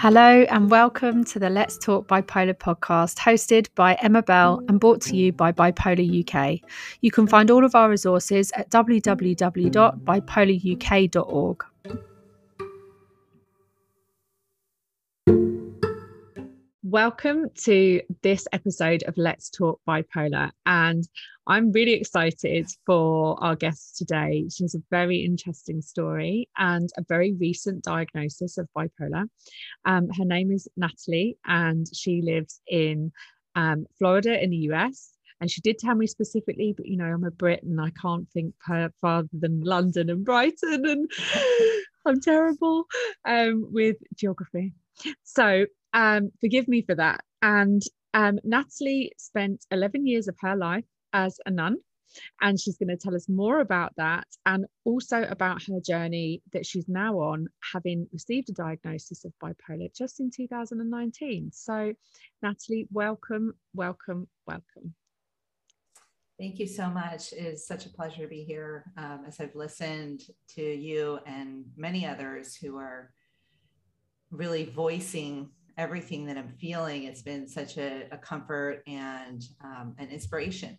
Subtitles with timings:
[0.00, 5.00] Hello, and welcome to the Let's Talk Bipolar podcast, hosted by Emma Bell and brought
[5.00, 6.60] to you by Bipolar UK.
[7.00, 11.64] You can find all of our resources at www.bipolaruk.org.
[16.90, 20.52] Welcome to this episode of Let's Talk Bipolar.
[20.64, 21.06] And
[21.46, 24.48] I'm really excited for our guest today.
[24.50, 29.26] She has a very interesting story and a very recent diagnosis of bipolar.
[29.84, 33.12] Um, her name is Natalie, and she lives in
[33.54, 35.12] um, Florida in the US.
[35.42, 38.26] And she did tell me specifically, but you know, I'm a Brit and I can't
[38.30, 38.54] think
[39.02, 41.10] farther than London and Brighton, and
[42.06, 42.86] I'm terrible
[43.26, 44.72] um, with geography.
[45.22, 47.20] So um, forgive me for that.
[47.42, 47.82] And
[48.14, 51.76] um, Natalie spent 11 years of her life as a nun,
[52.40, 56.66] and she's going to tell us more about that and also about her journey that
[56.66, 61.50] she's now on, having received a diagnosis of bipolar just in 2019.
[61.52, 61.92] So,
[62.42, 64.94] Natalie, welcome, welcome, welcome.
[66.38, 67.32] Thank you so much.
[67.32, 70.22] It is such a pleasure to be here um, as I've listened
[70.54, 73.10] to you and many others who are
[74.30, 77.04] really voicing everything that I'm feeling.
[77.04, 80.76] It's been such a, a comfort and um, an inspiration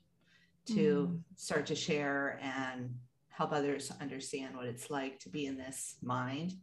[0.67, 1.19] to mm.
[1.35, 2.93] start to share and
[3.29, 6.53] help others understand what it's like to be in this mind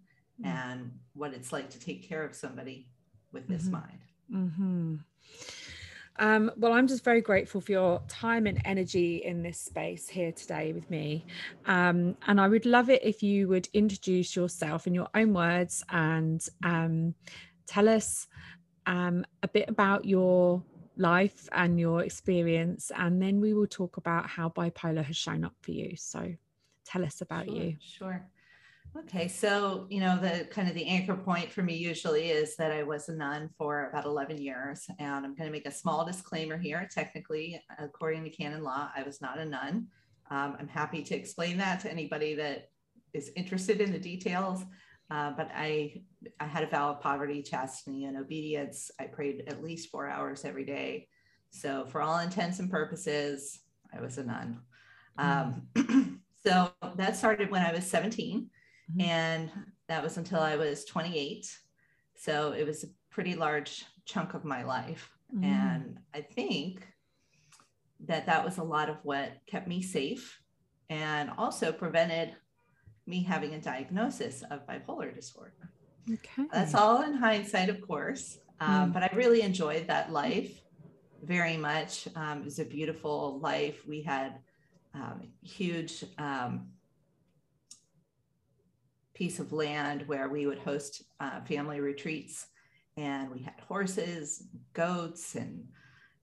[0.40, 0.46] mm.
[0.46, 2.88] and what it's like to take care of somebody
[3.32, 3.72] with this mm-hmm.
[3.72, 3.98] mind.
[4.32, 4.94] Mm-hmm.
[6.18, 10.32] Um, well, I'm just very grateful for your time and energy in this space here
[10.32, 11.26] today with me.
[11.66, 15.84] Um, and I would love it if you would introduce yourself in your own words
[15.90, 17.14] and um,
[17.66, 18.26] tell us
[18.86, 20.62] um, a bit about your
[20.96, 25.54] life and your experience, and then we will talk about how bipolar has shown up
[25.60, 25.96] for you.
[25.96, 26.32] So
[26.84, 27.76] tell us about sure, you.
[27.80, 28.26] Sure.
[29.00, 32.70] Okay, so you know the kind of the anchor point for me usually is that
[32.70, 36.04] I was a nun for about 11 years, and I'm going to make a small
[36.04, 36.88] disclaimer here.
[36.90, 39.88] Technically, according to canon law, I was not a nun.
[40.30, 42.70] Um, I'm happy to explain that to anybody that
[43.12, 44.64] is interested in the details.
[45.10, 46.02] Uh, but I,
[46.40, 48.90] I had a vow of poverty, chastity, and obedience.
[48.98, 51.08] I prayed at least four hours every day.
[51.50, 53.60] So, for all intents and purposes,
[53.96, 54.60] I was a nun.
[55.16, 55.62] Um,
[56.44, 58.50] so, that started when I was 17,
[58.90, 59.00] mm-hmm.
[59.00, 59.50] and
[59.88, 61.46] that was until I was 28.
[62.16, 65.08] So, it was a pretty large chunk of my life.
[65.32, 65.44] Mm-hmm.
[65.44, 66.86] And I think
[68.06, 70.40] that that was a lot of what kept me safe
[70.90, 72.34] and also prevented
[73.06, 75.70] me having a diagnosis of bipolar disorder.
[76.12, 76.44] Okay.
[76.52, 78.38] That's all in hindsight, of course.
[78.60, 78.94] Um, mm.
[78.94, 80.60] But I really enjoyed that life
[81.22, 82.08] very much.
[82.14, 83.86] Um, it was a beautiful life.
[83.86, 84.38] We had
[84.94, 86.68] um, huge um,
[89.14, 92.46] piece of land where we would host uh, family retreats,
[92.96, 95.64] and we had horses, goats, and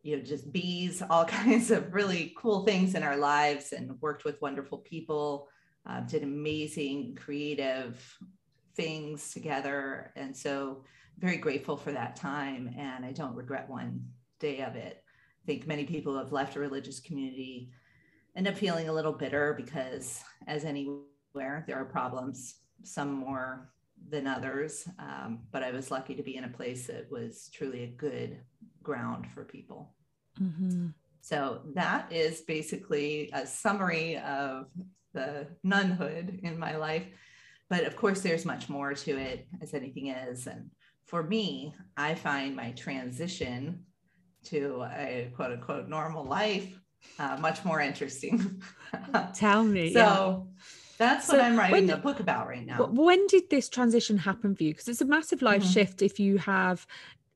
[0.01, 4.23] you know just bees, all kinds of really cool things in our lives, and worked
[4.23, 5.49] with wonderful people
[5.87, 8.17] uh, did amazing creative
[8.75, 10.11] things together.
[10.15, 10.83] And so,
[11.19, 12.73] very grateful for that time.
[12.77, 14.03] And I don't regret one
[14.39, 15.03] day of it.
[15.43, 17.71] I think many people who have left a religious community
[18.35, 23.69] end up feeling a little bitter because, as anywhere, there are problems, some more
[24.09, 24.87] than others.
[24.99, 28.39] Um, but I was lucky to be in a place that was truly a good
[28.81, 29.93] ground for people.
[30.41, 30.87] Mm-hmm.
[31.23, 34.65] So that is basically a summary of
[35.13, 37.05] the nunhood in my life.
[37.69, 40.47] But of course, there's much more to it, as anything is.
[40.47, 40.69] And
[41.05, 43.85] for me, I find my transition
[44.47, 46.77] to a quote unquote normal life
[47.19, 48.61] uh, much more interesting.
[49.33, 49.93] Tell me.
[49.93, 50.63] So yeah.
[50.97, 52.83] that's so what I'm writing when, a book about right now.
[52.85, 54.73] When did this transition happen for you?
[54.73, 55.71] Because it's a massive life mm-hmm.
[55.71, 56.85] shift if you have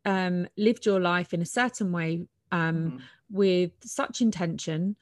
[0.04, 2.98] um, lived your life in a certain way um, mm-hmm.
[3.30, 4.96] With such intention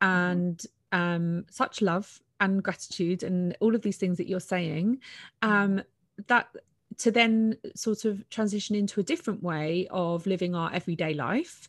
[0.00, 0.08] mm-hmm.
[0.08, 5.00] and um, such love and gratitude and all of these things that you're saying
[5.42, 5.82] um,
[6.26, 6.48] that
[6.98, 11.68] to then sort of transition into a different way of living our everyday life.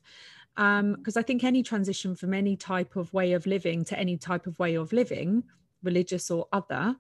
[0.56, 4.18] Because um, I think any transition from any type of way of living to any
[4.18, 5.44] type of way of living,
[5.82, 6.96] religious or other,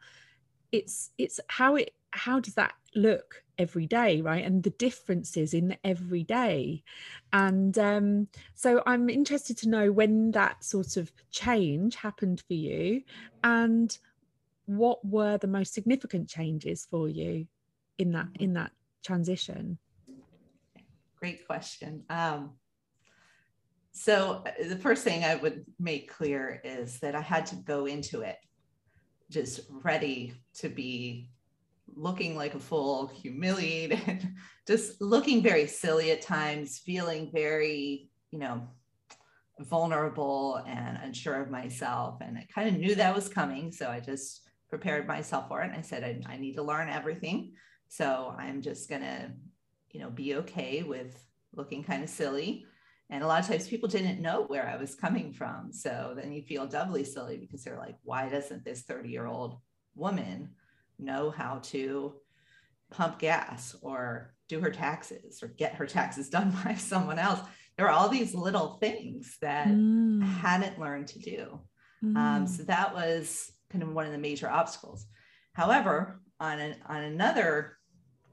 [0.71, 4.45] it's it's how it how does that look every day right?
[4.45, 6.83] And the differences in every day.
[7.31, 13.03] And um, so i'm interested to know when that sort of change happened for you
[13.43, 13.97] and
[14.65, 17.47] what were the most significant changes for you
[17.97, 18.43] in that mm-hmm.
[18.43, 18.71] in that
[19.03, 19.77] transition?
[21.19, 22.03] Great question.
[22.09, 22.51] Um,
[23.93, 27.85] so uh, the first thing i would make clear is that i had to go
[27.85, 28.37] into it
[29.29, 31.29] just ready to be
[31.95, 34.29] looking like a fool, humiliated,
[34.67, 38.67] just looking very silly at times, feeling very, you know,
[39.59, 42.19] vulnerable and unsure of myself.
[42.21, 43.71] And I kind of knew that was coming.
[43.71, 45.69] So I just prepared myself for it.
[45.69, 47.53] And I said, I, I need to learn everything.
[47.87, 49.31] So I'm just going to,
[49.91, 51.23] you know, be okay with
[51.55, 52.65] looking kind of silly.
[53.09, 55.71] And a lot of times people didn't know where I was coming from.
[55.71, 59.57] So then you feel doubly silly because they're like, why doesn't this 30 year old
[59.95, 60.49] woman
[60.99, 62.13] know how to
[62.91, 67.39] pump gas or do her taxes or get her taxes done by someone else?
[67.77, 70.21] There are all these little things that mm.
[70.21, 71.59] I hadn't learned to do.
[72.03, 72.17] Mm.
[72.17, 75.07] Um, so that was kind of one of the major obstacles.
[75.53, 77.77] However, on, an, on another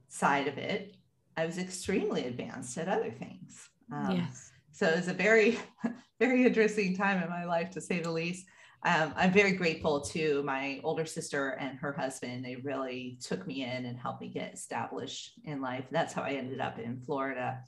[0.08, 0.94] side of it,
[1.36, 3.68] I was extremely advanced at other things.
[3.92, 4.50] Um, yes.
[4.72, 5.58] So it was a very,
[6.20, 8.46] very interesting time in my life, to say the least.
[8.82, 12.44] Um, I'm very grateful to my older sister and her husband.
[12.44, 15.84] They really took me in and helped me get established in life.
[15.90, 17.60] That's how I ended up in Florida.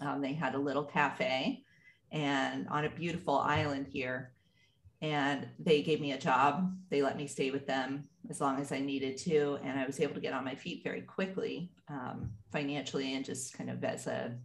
[0.00, 1.64] Um, they had a little cafe
[2.10, 4.32] and on a beautiful island here.
[5.02, 6.74] And they gave me a job.
[6.90, 9.58] They let me stay with them as long as I needed to.
[9.62, 13.56] And I was able to get on my feet very quickly um, financially and just
[13.56, 14.36] kind of as a,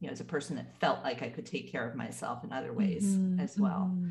[0.00, 2.52] you know, as a person that felt like I could take care of myself in
[2.52, 3.40] other ways mm-hmm.
[3.40, 3.90] as well.
[3.92, 4.10] Mm-hmm.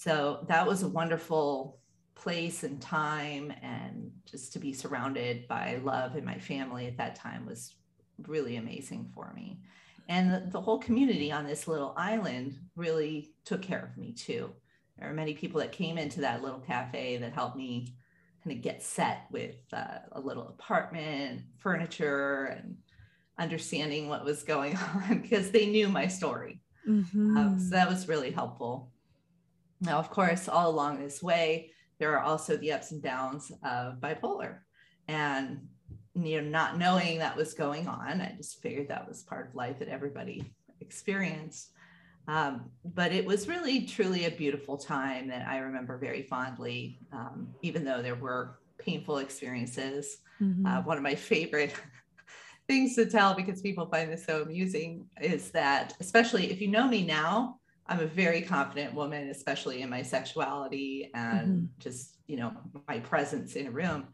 [0.00, 1.78] So that was a wonderful
[2.14, 3.52] place and time.
[3.60, 7.74] And just to be surrounded by love in my family at that time was
[8.26, 9.60] really amazing for me.
[10.08, 14.50] And the, the whole community on this little island really took care of me too.
[14.98, 17.94] There are many people that came into that little cafe that helped me
[18.42, 22.78] kind of get set with uh, a little apartment, furniture, and
[23.38, 26.62] understanding what was going on because they knew my story.
[26.88, 27.36] Mm-hmm.
[27.36, 28.90] Um, so that was really helpful.
[29.80, 34.00] Now, of course, all along this way, there are also the ups and downs of
[34.00, 34.58] bipolar.
[35.08, 35.68] And
[36.14, 39.54] you know, not knowing that was going on, I just figured that was part of
[39.54, 41.70] life that everybody experienced.
[42.28, 47.48] Um, but it was really truly a beautiful time that I remember very fondly, um,
[47.62, 50.18] even though there were painful experiences.
[50.40, 50.66] Mm-hmm.
[50.66, 51.74] Uh, one of my favorite
[52.68, 56.88] things to tell because people find this so amusing is that, especially if you know
[56.88, 57.59] me now,
[57.90, 61.64] I'm a very confident woman, especially in my sexuality and mm-hmm.
[61.80, 62.52] just, you know,
[62.88, 64.08] my presence in a room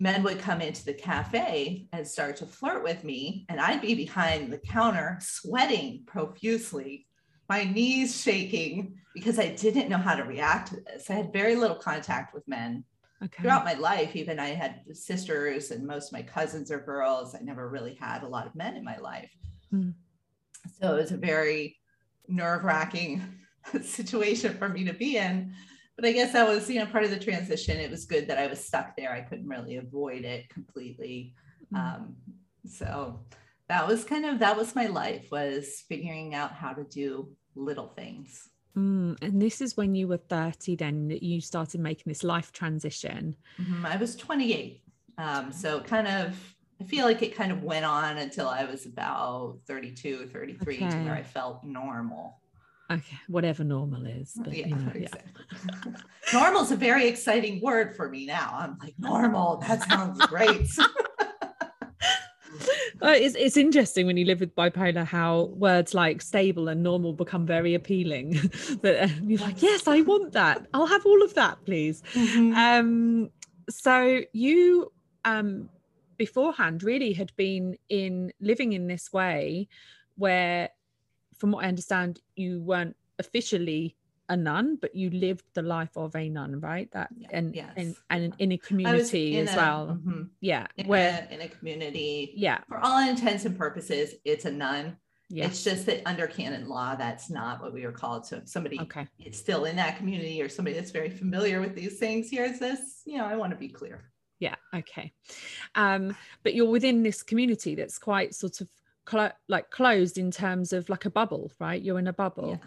[0.00, 3.94] men would come into the cafe and start to flirt with me and i'd be
[3.94, 7.06] behind the counter sweating profusely
[7.48, 11.56] my knees shaking because i didn't know how to react to this i had very
[11.56, 12.84] little contact with men
[13.24, 13.42] okay.
[13.42, 17.40] throughout my life even i had sisters and most of my cousins are girls i
[17.40, 19.30] never really had a lot of men in my life
[19.72, 19.92] mm.
[20.80, 21.77] so it was a very
[22.28, 23.22] nerve-wracking
[23.82, 25.54] situation for me to be in
[25.98, 27.76] but I guess that was, you know, part of the transition.
[27.76, 29.12] It was good that I was stuck there.
[29.12, 31.34] I couldn't really avoid it completely.
[31.74, 31.76] Mm-hmm.
[31.76, 32.16] Um,
[32.64, 33.18] so
[33.68, 37.88] that was kind of that was my life was figuring out how to do little
[37.88, 38.48] things.
[38.76, 42.52] Mm, and this is when you were 30 then that you started making this life
[42.52, 43.34] transition.
[43.60, 43.84] Mm-hmm.
[43.84, 44.80] I was 28.
[45.18, 48.86] Um, so kind of I feel like it kind of went on until I was
[48.86, 50.88] about 32, 33 okay.
[50.88, 52.38] to where I felt normal
[52.90, 55.32] okay whatever normal is but yeah, you know, exactly.
[55.84, 55.92] yeah.
[56.32, 60.70] normal is a very exciting word for me now i'm like normal that sounds great
[63.02, 67.46] it's, it's interesting when you live with bipolar how words like stable and normal become
[67.46, 68.30] very appealing
[68.82, 72.54] that uh, you're like yes i want that i'll have all of that please mm-hmm.
[72.54, 73.30] um
[73.68, 74.90] so you
[75.24, 75.68] um
[76.18, 79.68] beforehand really had been in living in this way
[80.16, 80.70] where
[81.38, 83.96] from what I understand, you weren't officially
[84.28, 86.90] a nun, but you lived the life of a nun, right?
[86.92, 87.72] That yeah, and, yes.
[87.76, 89.86] and and in a community in as a, well.
[89.86, 90.22] Mm-hmm.
[90.40, 92.32] Yeah, in where a, in a community.
[92.36, 94.98] Yeah, for all intents and purposes, it's a nun.
[95.30, 95.50] Yes.
[95.50, 98.24] It's just that under canon law, that's not what we are called.
[98.24, 99.06] So if somebody okay.
[99.18, 103.02] is still in that community or somebody that's very familiar with these things, here's this,
[103.04, 104.10] you know, I want to be clear.
[104.38, 104.54] Yeah.
[104.74, 105.12] Okay.
[105.74, 108.68] Um, but you're within this community that's quite sort of
[109.08, 112.58] cl- like closed in terms of like a bubble right you're in a bubble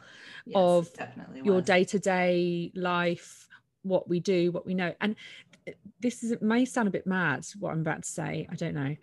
[0.45, 0.51] yeah.
[0.53, 3.47] yes, of your day-to-day life
[3.83, 5.15] what we do what we know and
[5.99, 8.73] this is it may sound a bit mad what i'm about to say i don't
[8.73, 8.95] know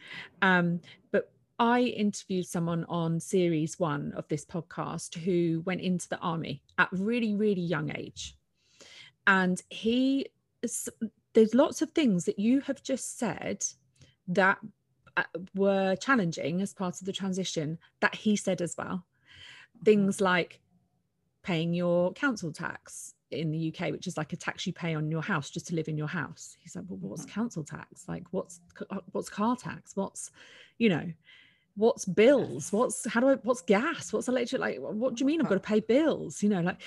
[0.43, 0.81] um,
[1.13, 6.63] but I interviewed someone on series one of this podcast who went into the army
[6.79, 8.37] at really, really young age.
[9.27, 10.29] And he,
[11.35, 13.65] there's lots of things that you have just said
[14.29, 14.59] that
[15.17, 19.05] uh, were challenging as part of the transition that he said as well.
[19.85, 20.61] Things like
[21.43, 25.11] paying your council tax, in the UK, which is like a tax you pay on
[25.11, 26.57] your house just to live in your house.
[26.61, 27.31] He's like, well, what's Mhm.
[27.31, 28.09] council tax?
[28.09, 29.95] Like, what's uh, what's car tax?
[29.97, 30.31] What's,
[30.79, 31.13] you know,
[31.79, 32.73] what's bills?
[32.73, 33.35] What's how do I?
[33.37, 34.13] What's gas?
[34.13, 34.61] What's electric?
[34.61, 36.43] Like, what do you mean I've got to pay bills?
[36.43, 36.79] You know, like,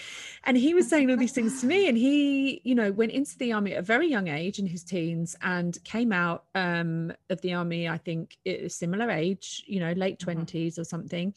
[0.44, 3.38] and he was saying all these things to me, and he, you know, went into
[3.38, 7.42] the army at a very young age in his teens and came out um, of
[7.42, 7.88] the army.
[7.90, 10.24] I think at a similar age, you know, late Mhm.
[10.26, 11.34] twenties or something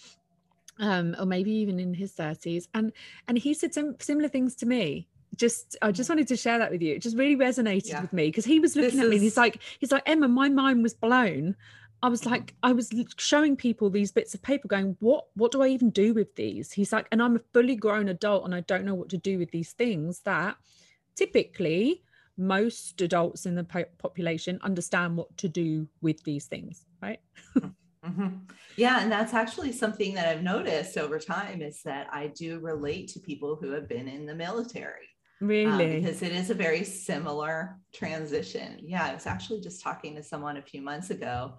[0.81, 2.91] um or maybe even in his 30s and
[3.29, 5.07] and he said some similar things to me
[5.37, 8.01] just i just wanted to share that with you it just really resonated Yeah.
[8.03, 10.27] with me because he was looking This at me and he's like he's like emma
[10.27, 11.55] my mind was blown
[12.03, 15.63] i was like i was showing people these bits of paper going what what do
[15.63, 18.61] i even do with these he's like and i'm a fully grown adult and i
[18.61, 20.57] don't know what to do with these things that
[21.15, 22.03] typically
[22.37, 27.21] most adults in the po- population understand what to do with these things right
[28.05, 28.51] Mhm.
[28.77, 33.09] Yeah, and that's actually something that I've noticed over time is that I do relate
[33.09, 35.09] to people who have been in the military
[35.41, 38.79] um, really because it is a very similar transition.
[38.83, 41.55] Yeah, I was actually just talking to someone a few months ago,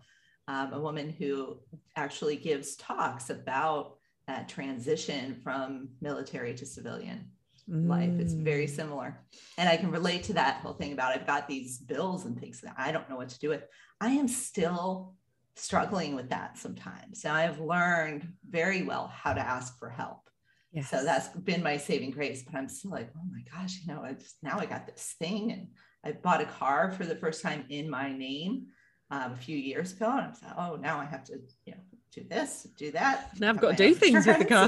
[0.48, 1.58] um, a woman who
[1.96, 3.98] actually gives talks about
[4.28, 7.30] that transition from military to civilian
[7.68, 8.12] life.
[8.20, 8.76] It's very Mm.
[8.76, 9.20] similar.
[9.58, 12.62] And I can relate to that whole thing about I've got these bills and things
[12.62, 13.64] that I don't know what to do with.
[14.00, 15.16] I am still
[15.56, 17.24] struggling with that sometimes.
[17.24, 20.30] Now I've learned very well how to ask for help.
[20.72, 20.90] yes.
[20.92, 22.44] So that's been my saving grace.
[22.44, 25.16] But I'm still like, oh my gosh, you know, I just now I got this
[25.18, 25.68] thing and
[26.04, 28.68] I bought a car for the first time in my name
[29.12, 30.10] um, a few years ago.
[30.10, 31.80] And I'm like, oh, now I have to, you know,
[32.12, 33.40] do this, do that.
[33.40, 34.66] now I've got to do things with the car.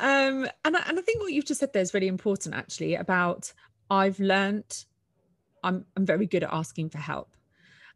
[0.00, 2.94] um, and, I, and I think what you've just said there is really important, actually,
[2.94, 3.52] about
[3.90, 4.86] I've learnt
[5.62, 7.36] I'm, I'm very good at asking for help.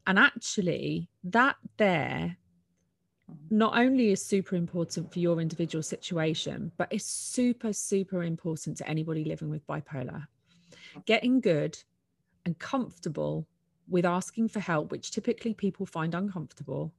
[0.06, 2.36] And actually, that there
[3.50, 8.88] not only is super important for your individual situation, but it's super, super important to
[8.88, 10.26] anybody living with bipolar.
[11.06, 11.76] Getting good
[12.44, 13.48] and comfortable
[13.88, 16.92] with asking for help, which typically people find uncomfortable,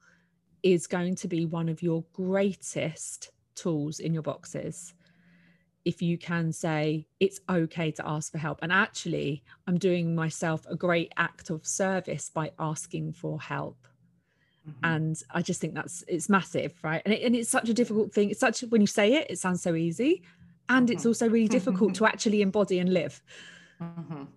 [0.64, 4.94] is going to be one of your greatest tools in your boxes.
[5.86, 8.60] If you can say it's okay to ask for help.
[8.62, 13.88] And actually, I'm doing myself a great act of service by asking for help
[14.68, 14.74] Mhm.
[14.84, 18.14] and i just think that's it's massive right and, it, and it's such a difficult
[18.14, 20.22] thing it's such when you say it it sounds so easy
[20.70, 21.08] and it's Mhm.
[21.08, 23.22] also really difficult to actually embody and live
[23.82, 24.28] Mhm.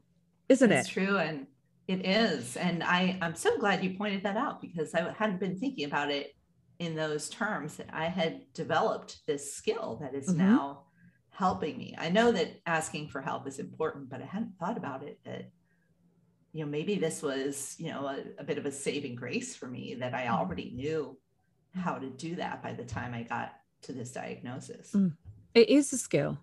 [0.49, 1.16] isn't That's it true.
[1.19, 1.47] And
[1.90, 2.56] it is.
[2.56, 6.11] And I, I'm so glad you pointed that out because I hadn't been thinking about
[6.11, 6.32] it
[6.78, 10.37] in those terms that I had developed this skill that is Mhm.
[10.37, 10.85] now
[11.30, 11.94] helping me.
[11.99, 15.50] I know that asking for help is important, but I hadn't thought about it that,
[16.52, 19.66] you know, maybe this was, you know, a, a bit of a saving grace for
[19.66, 20.30] me that I Mhm.
[20.38, 21.18] already knew
[21.75, 24.92] how to do that by the time I got to this diagnosis.
[24.92, 25.16] Mm.
[25.54, 26.38] it is a skill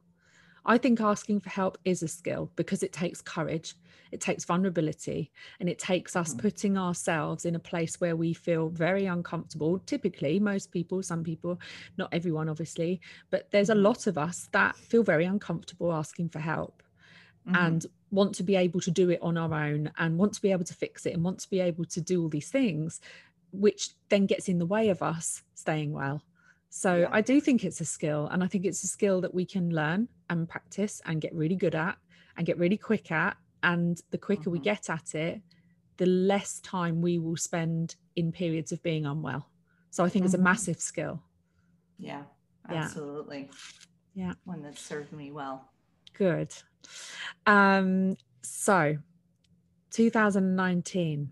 [0.65, 3.75] i think asking for help is a skill because it takes courage
[4.11, 6.39] it takes vulnerability and it takes us Mhm.
[6.39, 11.59] putting ourselves in a place where we feel very uncomfortable typically most people some people
[11.97, 13.83] not everyone obviously but there's a Mhm.
[13.83, 16.83] lot of us that feel very uncomfortable asking for help
[17.47, 17.55] Mhm.
[17.55, 20.51] and want to be able to do it on our own and want to be
[20.51, 22.99] able to fix it and want to be able to do all these things
[23.51, 26.23] which then gets in the way of us staying well
[26.69, 27.09] so Yeah.
[27.11, 29.69] i do think it's a skill and i think it's a skill that we can
[29.73, 31.97] learn and practice and get really good at
[32.37, 34.63] and get really quick at and the quicker we Mhm.
[34.63, 35.41] get at it
[35.97, 39.49] the less time we will spend in periods of being unwell
[39.89, 40.43] so i think it's a Mhm.
[40.43, 41.23] massive skill
[41.99, 42.25] yeah,
[42.69, 43.49] absolutely.
[44.13, 44.33] Yeah.
[44.43, 45.71] One that served me well.
[46.13, 46.53] good
[47.47, 48.97] um so
[49.89, 51.31] 2019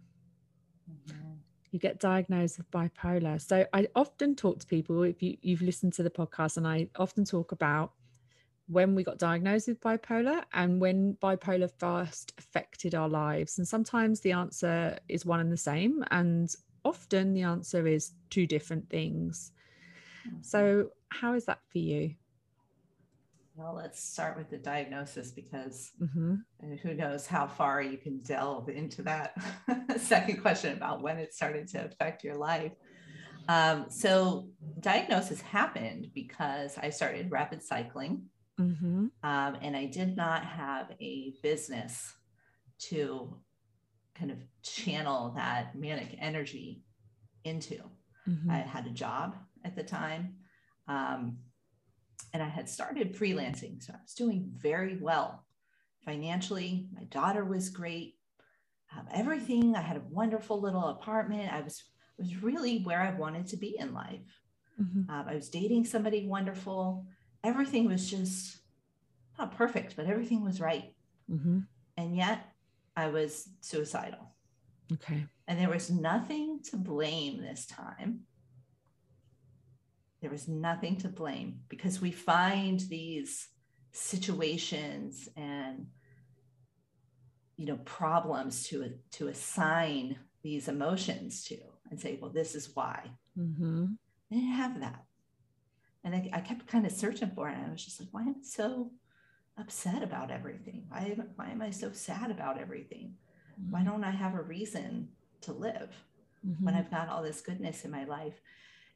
[0.90, 1.38] Mhm.
[1.72, 3.40] you get diagnosed with bipolar.
[3.42, 6.90] So I often talk to people, if you, you've listened to the podcast, and I
[6.96, 7.94] often talk about
[8.68, 13.58] when we got diagnosed with bipolar and when bipolar first affected our lives.
[13.58, 16.54] And sometimes the answer is one and the same, and
[16.84, 19.52] often the answer is two different things.
[20.42, 22.16] So, how is that for you?
[23.56, 28.20] Well, let's start with the diagnosis because hmm uh, who knows how far you can
[28.20, 29.34] delve into that
[29.98, 32.72] second question about when it started to affect your life.
[33.48, 38.24] Um, so, diagnosis happened because I started rapid cycling
[38.58, 42.14] hmm um, and I did not have a business
[42.80, 43.36] to
[44.14, 46.84] kind of channel that manic energy
[47.44, 47.80] into.
[48.26, 50.36] hmm I had a job at the time.
[50.88, 51.38] Um,
[52.34, 53.82] and I had started freelancing.
[53.82, 55.46] So I was doing very well
[56.04, 56.90] financially.
[56.94, 58.16] My daughter was great.
[58.96, 59.76] Um, everything.
[59.76, 61.52] I had a wonderful little apartment.
[61.52, 61.84] I was
[62.18, 64.42] was really where I wanted to be in life.
[64.78, 67.06] hmm Um, I was dating somebody wonderful.
[67.46, 68.58] Everything was just
[69.38, 70.94] not perfect, but everything was right.
[71.32, 71.60] Mm-hmm.
[71.98, 72.46] And yet
[72.96, 74.36] I was suicidal.
[74.92, 75.26] Okay.
[75.48, 78.22] And there was nothing to blame this time.
[80.22, 83.48] There was nothing to blame because we find these
[83.92, 85.88] situations and
[87.56, 91.56] you know problems to to assign these emotions to
[91.90, 93.86] and say well this is why Mm-hmm.
[94.32, 95.05] I didn't have that.
[96.06, 97.56] And I, I kept kind of searching for it.
[97.58, 98.92] And I was just like, why am I so
[99.58, 100.86] upset about everything?
[100.88, 103.16] Why, am- why am I so sad about everything?
[103.72, 105.10] Why don't I have a reason
[105.42, 105.92] to live
[106.48, 106.64] Mm-hmm.
[106.66, 108.40] when I've got all this goodness in my life?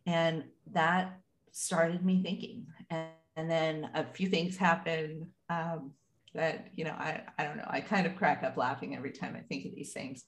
[0.06, 1.20] And that
[1.52, 2.68] started me thinking.
[2.92, 5.92] And, and then a few things happened um,
[6.36, 9.36] that, you know, I, I don't know, I kind of crack up laughing every time
[9.36, 10.26] I think of these things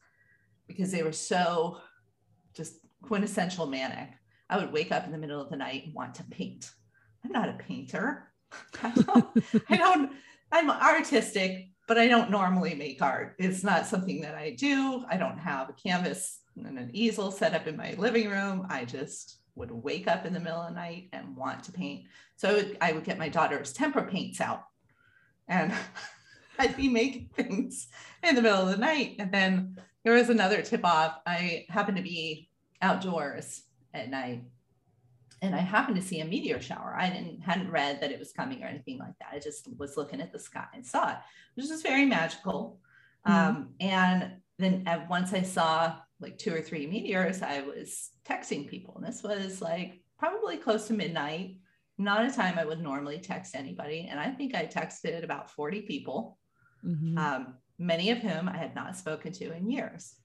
[0.67, 1.77] because they were so
[2.55, 4.09] just quintessential manic.
[4.51, 6.69] I would wake up in the middle of the night and want to paint.
[7.23, 8.31] I'm not a painter.
[8.83, 10.11] I don't, I don't,
[10.51, 13.35] I'm artistic, but I don't normally make art.
[13.39, 15.05] It's not something that I do.
[15.09, 18.67] I don't have a canvas and an easel set up in my living room.
[18.69, 22.05] I just would wake up in the middle of the night and want to paint.
[22.35, 24.63] So I would, I would get my daughter's tempera paints out
[25.47, 25.73] and
[26.59, 27.87] I'd be making things
[28.21, 29.15] in the middle of the night.
[29.19, 31.19] And then there was another tip off.
[31.25, 32.49] I happened to be
[32.81, 34.43] outdoors at night
[35.41, 36.95] and I happened to see a meteor shower.
[36.97, 39.29] I didn't hadn't read that it was coming or anything like that.
[39.33, 41.17] I just was looking at the sky and saw it,
[41.55, 42.79] which was very magical.
[43.27, 43.31] Mhm.
[43.31, 48.67] Um, and then uh, once I saw like two or three meteors, I was texting
[48.67, 51.57] people, and this was like probably close to midnight.
[51.97, 55.81] Not a time I would normally text anybody, and I think I texted about forty
[55.81, 56.37] people,
[56.85, 57.17] Mhm.
[57.17, 60.20] um, many of whom I had not spoken to in years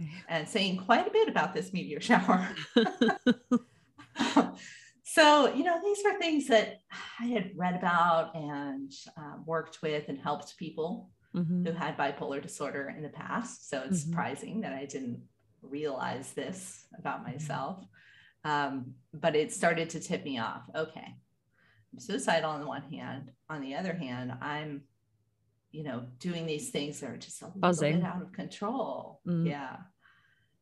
[0.00, 0.10] okay.
[0.28, 2.48] and saying quite a bit about this meteor shower.
[5.04, 6.80] so, you know, these were things that
[7.18, 11.64] I had read about and um, worked with and helped people Mhm.
[11.64, 13.68] who had bipolar disorder in the past.
[13.70, 14.08] So it's Mhm.
[14.08, 15.22] surprising that I didn't
[15.62, 17.84] realize this about myself.
[18.42, 20.62] Um, but it started to tip me off.
[20.74, 21.14] Okay,
[21.92, 23.30] I'm suicidal on the one hand.
[23.48, 24.82] On the other hand, I'm,
[25.70, 27.96] you know, doing these things that are just a little Buzzing.
[27.96, 29.20] bit out of control.
[29.26, 29.46] Mm.
[29.46, 29.76] Yeah.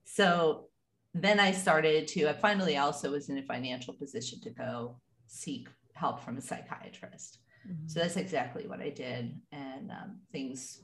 [0.04, 0.68] So
[1.14, 5.68] then I started to, I finally also was in a financial position to go seek
[5.94, 7.38] help from a psychiatrist.
[7.66, 7.90] Mhm.
[7.90, 9.40] So that's exactly what I did.
[9.52, 10.82] And um, things,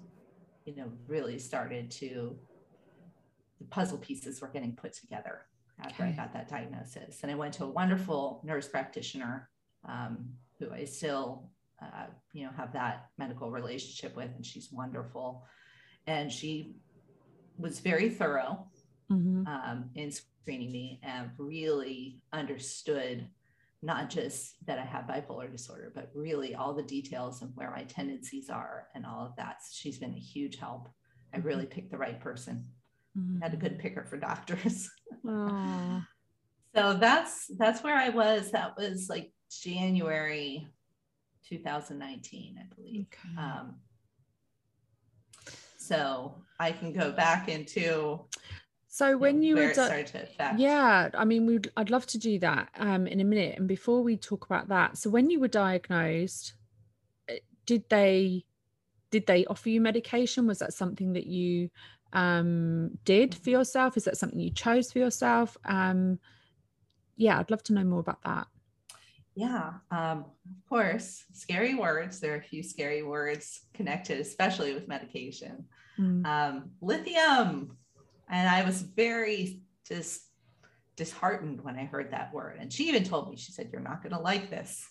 [0.65, 2.39] you know, really started to,
[3.61, 5.43] the puzzle pieces were getting put together
[5.81, 7.21] after I got that diagnosis.
[7.23, 9.49] And I went to a wonderful nurse practitioner
[9.89, 11.51] um, who I still,
[11.83, 14.31] uh, you know, have that medical relationship with.
[14.35, 15.45] And she's wonderful.
[16.07, 16.77] And she
[17.59, 18.69] was very thorough
[19.11, 19.47] Mhm.
[19.47, 23.29] um, in screening me and really understood
[23.83, 27.85] not just that I have bipolar disorder, but really all the details and where my
[27.85, 29.59] tendencies are and all of that.
[29.71, 30.89] She's been a huge help.
[31.35, 32.67] I really picked the right person.
[33.43, 34.91] Had a good picker for doctors.
[36.75, 38.51] So that's that's where I was.
[38.51, 40.67] That was like January
[41.49, 43.07] 2019, I believe.
[43.13, 43.41] Okay.
[43.41, 43.77] Um,
[45.79, 48.21] so I can go back into
[48.89, 50.59] So when you were di- started to affect.
[50.59, 53.59] yeah, I mean, we'd I'd love to do that um, in a minute.
[53.59, 56.55] And before we talk about that, so when you were diagnosed,
[57.29, 58.45] eh, did they
[59.11, 60.47] did they offer you medication?
[60.47, 61.71] Was that something that you
[62.13, 63.97] um, did for yourself?
[63.97, 65.57] Is that something you chose for yourself?
[65.65, 66.19] Um,
[67.17, 68.47] yeah, I'd love to know more about that.
[69.37, 72.21] Yeah, um, of course, scary words.
[72.21, 75.65] There are a few scary words connected, especially with medication.
[75.99, 77.77] Mm, Um, lithium.
[78.29, 80.23] And I was very just
[80.97, 82.59] disheartened when I heard that word.
[82.61, 84.89] And she even told me, she said, You're not going to like this.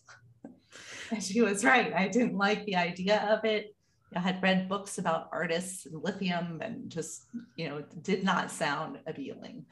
[1.12, 1.94] and she was right.
[1.94, 3.76] I didn't like the idea of it.
[4.16, 7.24] I had read books about artists and lithium and just,
[7.56, 9.66] you know, it did not sound appealing.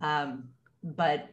[0.00, 0.50] Um,
[0.82, 1.28] but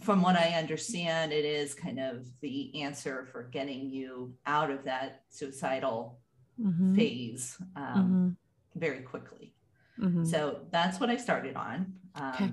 [0.00, 4.84] from what I understand, it is kind of the answer for getting you out of
[4.84, 6.20] that suicidal
[6.58, 8.36] mhm, phase um, mhm,
[8.76, 9.54] very quickly.
[9.98, 11.94] mhm, So that's what I started on.
[12.14, 12.52] Um, Okay.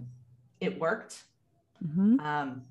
[0.60, 1.24] It worked.
[1.82, 2.20] mhm.
[2.20, 2.66] Um,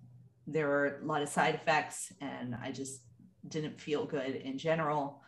[0.46, 3.02] there were a lot of side effects, and I just
[3.48, 5.22] didn't feel good in general.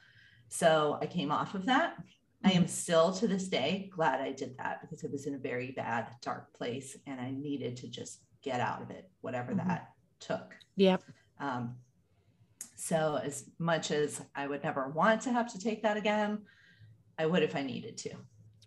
[0.49, 1.97] So I came off of that.
[2.45, 2.59] I Mm-hmm.
[2.59, 5.73] am still to this day glad I did that because it was in a very
[5.73, 9.67] bad, dark place, and I needed to just get out of it, whatever Mhm.
[9.67, 10.55] that took.
[10.77, 11.03] Yep.
[11.39, 11.77] Um,
[12.77, 16.47] so as much as I would never want to have to take that again,
[17.19, 18.13] I would if I needed to.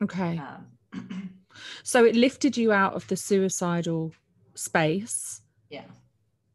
[0.04, 0.38] Okay.
[0.38, 0.68] Um,
[1.84, 4.14] So it lifted you out of the suicidal
[4.56, 5.86] space yeah.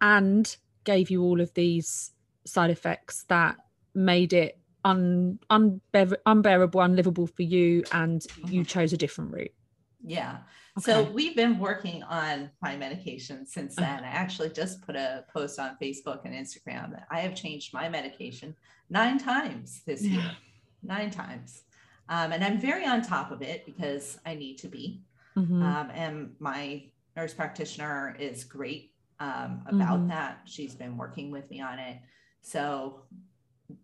[0.01, 2.13] and gave you all of these
[2.47, 3.57] side effects that
[3.95, 8.67] made it un, unbear- unbearable, unlivable for you, and you Mhm.
[8.69, 9.55] chose a different route.
[10.03, 10.45] Yeah.
[10.81, 13.83] So we've been working on my medication since Uh.
[13.83, 14.05] then.
[14.05, 17.89] I actually just put a post on Facebook and Instagram that I have changed my
[17.89, 18.57] medication
[18.91, 20.35] nine times this year, Yeah.
[20.83, 21.63] nine times.
[22.09, 25.01] Um, and I'm very on top of it because I need to be.
[25.37, 25.63] Mhm.
[25.63, 30.09] Um, and my nurse practitioner is great um, about Mhm.
[30.09, 30.41] that.
[30.45, 32.01] She's been working with me on it.
[32.43, 33.05] So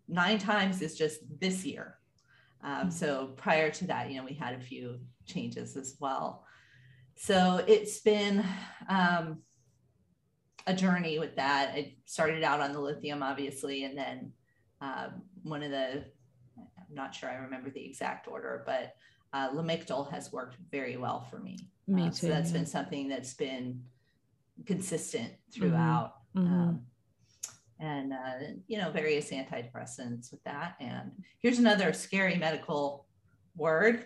[0.09, 1.97] nine times is just this year.
[2.61, 2.93] Um, Mhm.
[2.93, 6.45] So prior to that, you know, we had a few changes as well.
[7.15, 8.43] So it's been
[8.89, 9.39] um,
[10.67, 11.71] a journey with that.
[11.73, 14.33] I started out on the lithium, obviously, and then
[14.81, 16.03] um, one of the,
[16.57, 18.95] I'm not sure I remember the exact order, but
[19.33, 21.57] uh, Lamictal has worked very well for me.
[21.87, 22.13] Me Uh, too.
[22.13, 22.57] So that's yeah.
[22.57, 23.83] been something that's been
[24.65, 26.15] consistent throughout.
[26.35, 26.41] Mhm.
[26.45, 26.85] Um,
[27.79, 30.75] and, uh, you know, various antidepressants with that.
[30.79, 33.07] And here's another scary medical
[33.55, 34.05] word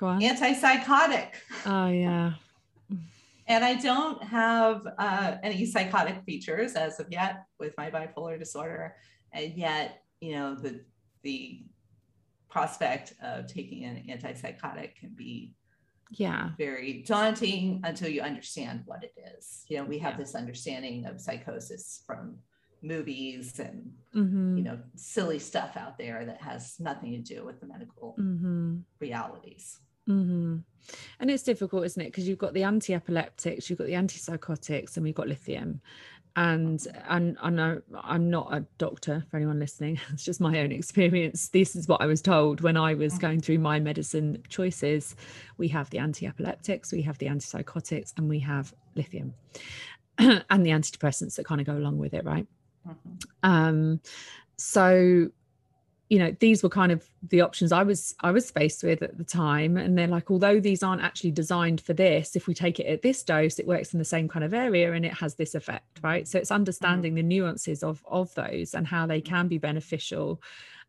[0.00, 0.20] Go on.
[0.22, 1.28] antipsychotic.
[1.66, 2.32] Oh yeah.
[3.46, 8.94] And I don't have uh, any psychotic features as of yet with my bipolar disorder.
[9.32, 10.84] And yet, you know, the,
[11.22, 11.64] the
[12.48, 15.52] prospect of taking an antipsychotic can be
[16.10, 16.50] Yeah.
[16.58, 19.64] very daunting until you understand what it is.
[19.68, 20.18] You know, we have Yeah.
[20.18, 22.38] this understanding of psychosis from
[22.82, 27.60] movies and, hmm you know, silly stuff out there that has nothing to do with
[27.60, 29.78] the medical hmm realities.
[30.06, 30.58] Hmm
[31.20, 32.06] And it's difficult, isn't it?
[32.06, 35.80] Because you've got the anti-epileptics, you've got the antipsychotics, and we've got lithium.
[36.36, 39.98] And and I know I'm not a doctor for anyone listening.
[40.12, 41.48] It's just my own experience.
[41.48, 43.20] This is what I was told when I was Mhm.
[43.20, 45.16] going through my medicine choices.
[45.58, 49.34] We have the anti-epileptics, we have the antipsychotics, and we have lithium,
[50.18, 52.46] and the antidepressants that kind of go along with it, right?
[52.88, 53.22] Mhm.
[53.42, 54.00] um
[54.56, 55.28] so
[56.10, 59.16] you know these were kind of the options i was i was faced with at
[59.16, 59.76] the time.
[59.76, 63.02] And they're like although these aren't actually designed for this if we take it at
[63.02, 66.00] this dose it works in the same kind of area and it has this effect
[66.02, 66.26] right?
[66.28, 70.42] So it's understanding the nuances of of those and how they can be beneficial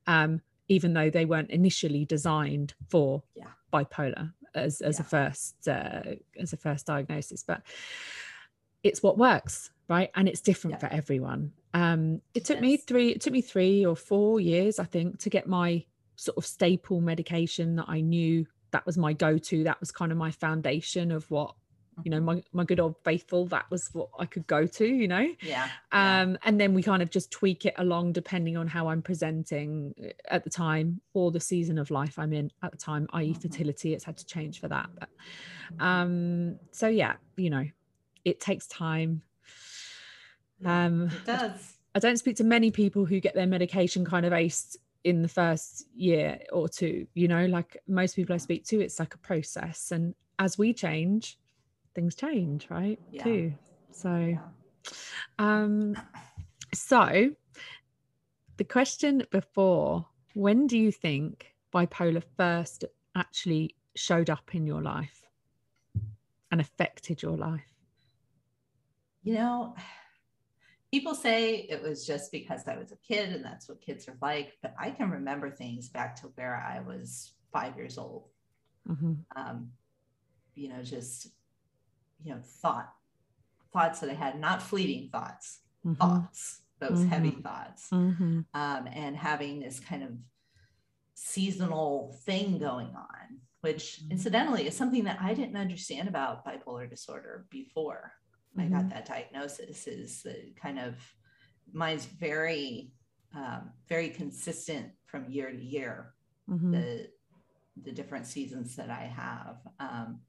[0.07, 3.53] um even though they weren't initially designed for Yeah.
[3.71, 6.01] bipolar as as a first uh,
[6.43, 7.43] as a first diagnosis.
[7.43, 7.61] But
[8.83, 10.09] it's what works right?
[10.15, 10.87] And it's different Yeah.
[10.87, 14.83] for everyone um it took me three it took me three or four years i
[14.83, 15.83] think to get my
[16.15, 20.17] sort of staple medication that i knew that was my go-to that was kind of
[20.17, 21.55] my foundation of what
[22.03, 22.23] you know Mhm.
[22.23, 25.67] my, my good old faithful that was what i could go to you know yeah.
[25.93, 26.21] yeah.
[26.21, 29.93] um and then we kind of just tweak it along depending on how i'm presenting
[30.03, 33.33] uh, at the time or the season of life i'm in at the time i.e
[33.33, 33.41] Mhm.
[33.41, 35.09] fertility it's had to change for that but
[35.73, 35.81] Mhm.
[35.81, 37.65] um so yeah you know
[38.25, 39.30] it takes time Yeah,
[40.65, 41.73] um it does.
[41.95, 45.27] i don't speak to many people who get their medication kind of aced in the
[45.27, 49.17] first year or two you know like most people i speak to it's like a
[49.19, 51.37] process and as we change
[51.95, 53.23] things change right Yeah.
[53.23, 53.53] too
[53.91, 54.39] so Yeah.
[55.39, 55.95] um
[56.73, 57.31] so
[58.57, 65.25] the question before when do you think bipolar first actually showed up in your life
[66.51, 67.61] and affected your life
[69.23, 69.75] You know,
[70.91, 74.17] people say it was just because I was a kid and that's what kids are
[74.21, 78.29] like, but I can remember things back to where I was five years old.
[78.85, 79.25] Mhm.
[79.35, 79.71] Um,
[80.55, 81.27] you know, just,
[82.23, 82.93] you know, thought,
[83.71, 85.95] thoughts that I had, not fleeting thoughts, Mhm.
[85.97, 87.43] thoughts, those heavy Mhm.
[87.43, 87.89] thoughts.
[87.91, 88.45] Mhm.
[88.53, 90.17] um, and having this kind of
[91.13, 94.11] seasonal thing going on, which Mhm.
[94.11, 98.13] incidentally is something that I didn't understand about bipolar disorder before
[98.57, 98.89] I got Mhm.
[98.89, 99.87] that diagnosis.
[99.87, 100.95] Is the kind of
[101.71, 102.91] mine's very,
[103.33, 106.15] um, very consistent from year to year.
[106.49, 106.71] Mhm.
[106.71, 107.13] The
[107.77, 110.21] the different seasons that I have, um,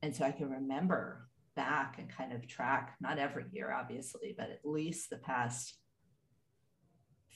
[0.00, 4.48] and so I can remember back and kind of track not every year, obviously, but
[4.50, 5.78] at least the past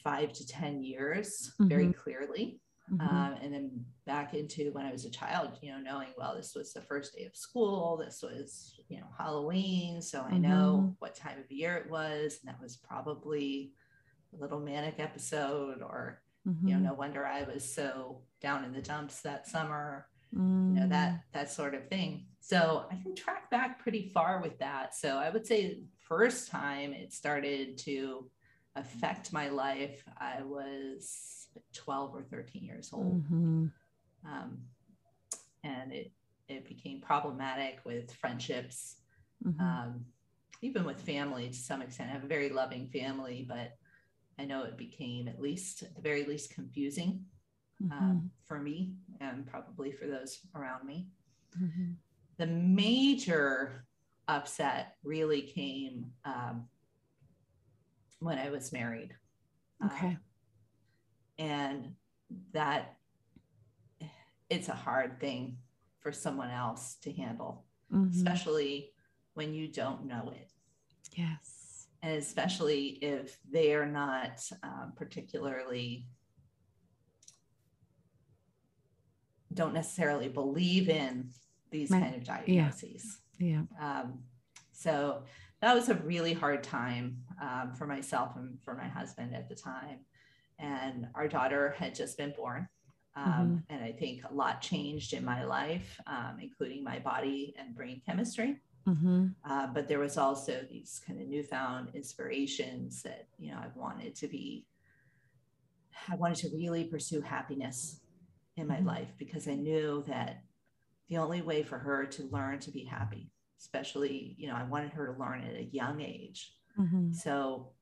[0.03, 2.61] five to 10 years very clearly.
[2.91, 3.01] Mhm.
[3.01, 6.55] Um, and then back into when I was a child, you know, knowing, well, this
[6.55, 10.01] was the first day of school, this was, you know, Halloween.
[10.03, 12.39] So I know what time of year it was.
[12.41, 13.75] And that was probably
[14.33, 16.23] a little manic episode, or,
[16.65, 16.83] you know, Mhm.
[16.91, 20.09] no wonder I was so down in the dumps that summer
[20.67, 20.81] you Mm.
[20.81, 24.95] know that that sort of thing so i can track back pretty far with that
[24.95, 28.31] so i would say first time it started to
[28.77, 31.38] affect my life i was
[31.73, 33.73] 12 or 13 years old Mhm.
[34.27, 34.59] um,
[35.65, 36.13] and it
[36.49, 38.97] it became problematic with friendships
[39.45, 39.61] Mhm.
[39.61, 40.05] um,
[40.63, 43.77] even with family to some extent i have a very loving family but
[44.39, 47.25] I know it became at least at the very least confusing
[47.83, 47.91] Mhm.
[47.91, 51.09] um, for me and probably for those around me.
[51.61, 51.97] Mhm.
[52.37, 53.85] The major
[54.29, 56.69] upset really came um,
[58.21, 59.17] when I was married.
[59.85, 60.17] Okay.
[61.39, 61.95] And
[62.53, 62.97] that
[64.51, 65.59] it's a hard thing
[66.01, 68.15] for someone else to handle, Mhm.
[68.15, 68.93] especially
[69.35, 70.53] when you don't know it.
[71.13, 71.89] Yes.
[72.03, 76.07] And especially if they are not um, particularly,
[79.53, 81.33] don't necessarily believe in
[81.71, 82.03] these Right.
[82.03, 83.21] kind of diagnoses.
[83.39, 83.65] Yeah.
[83.79, 84.25] Um,
[84.73, 85.25] so
[85.61, 89.55] that was a really hard time um, for myself and for my husband at the
[89.55, 90.01] time.
[90.59, 92.69] And our daughter had just been born.
[93.15, 97.75] Um, And I think a lot changed in my life, um, including my body and
[97.75, 98.61] brain chemistry.
[98.87, 99.35] Mhm.
[99.45, 104.15] Uh, but there was also these kind of newfound inspirations that, you know, I wanted
[104.17, 104.67] to be,
[106.09, 108.01] I wanted to really pursue happiness
[108.57, 108.87] in my Mhm.
[108.87, 110.45] life because I knew that
[111.09, 114.93] the only way for her to learn to be happy, especially, you know, I wanted
[114.93, 116.57] her to learn at a young age.
[116.77, 117.15] Mhm.
[117.15, 117.73] So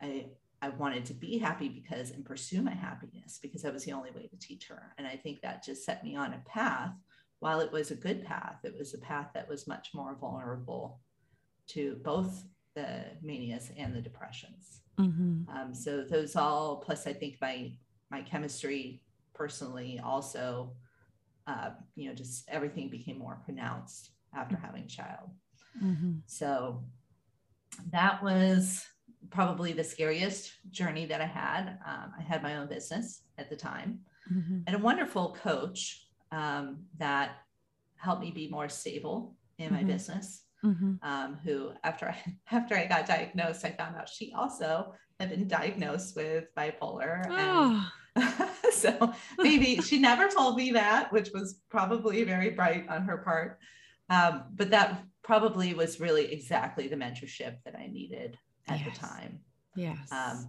[0.00, 0.30] I,
[0.64, 4.10] I wanted to be happy because and pursue my happiness because that was the only
[4.12, 4.94] way to teach her.
[4.96, 6.92] And I think that just set me on a path.
[7.40, 11.00] While it was a good path, it was a path that was much more vulnerable
[11.68, 14.80] to both the manias and the depressions.
[14.98, 15.46] Mhm.
[15.50, 17.76] Um, so those all, plus I think my
[18.10, 19.02] my chemistry
[19.34, 20.76] personally also,
[21.46, 25.30] uh, you know, just everything became more pronounced after having a child.
[25.82, 26.22] Mhm.
[26.26, 26.84] So
[27.90, 28.86] that was
[29.34, 31.78] probably the scariest journey that I had.
[31.84, 34.00] Um, I had my own business at the time
[34.32, 34.62] Mhm.
[34.66, 37.38] and a wonderful coach um, that
[37.96, 39.86] helped me be more stable in my Mhm.
[39.88, 40.46] business.
[40.64, 40.98] Mhm.
[41.02, 42.16] Um, who, after I
[42.50, 47.26] after I got diagnosed, I found out she also had been diagnosed with bipolar.
[47.26, 47.90] And Oh,
[48.72, 53.58] so maybe she never told me that, which was probably very bright on her part.
[54.08, 58.94] Um, but that probably was really exactly the mentorship that I needed at Yes.
[58.94, 59.40] the time.
[59.76, 60.12] yes.
[60.12, 60.48] Um,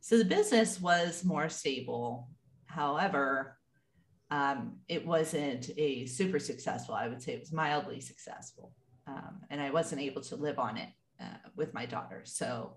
[0.00, 2.28] so the business was more stable.
[2.66, 3.58] However,
[4.30, 6.94] um, it wasn't a super successful.
[6.94, 8.74] I would say it was mildly successful.
[9.06, 10.88] Um, and I wasn't able to live on it
[11.20, 12.22] uh, with my daughter.
[12.24, 12.76] So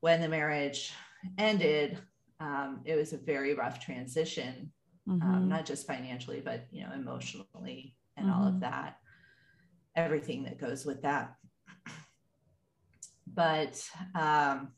[0.00, 0.92] when the marriage
[1.36, 1.98] ended,
[2.40, 4.72] um, it was a very rough transition,
[5.08, 5.48] um, Mhm.
[5.48, 8.60] not just financially, but you know, emotionally and all of Mhm.
[8.60, 8.98] that,
[9.96, 11.34] everything that goes with that.
[13.34, 13.82] But
[14.14, 14.68] um,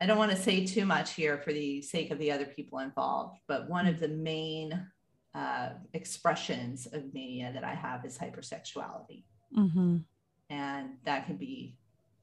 [0.00, 2.78] I don't want to say too much here for the sake of the other people
[2.80, 4.88] involved, but one of the main
[5.34, 9.24] uh, expressions of mania that I have is hypersexuality.
[9.54, 10.04] Mhm.
[10.48, 11.76] And that can be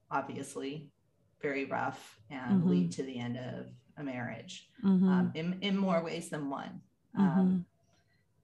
[0.10, 0.92] obviously
[1.42, 2.70] very rough and Mhm.
[2.70, 5.08] lead to the end of a marriage Mhm.
[5.10, 6.82] um, in, in more ways than one.
[7.16, 7.66] Um,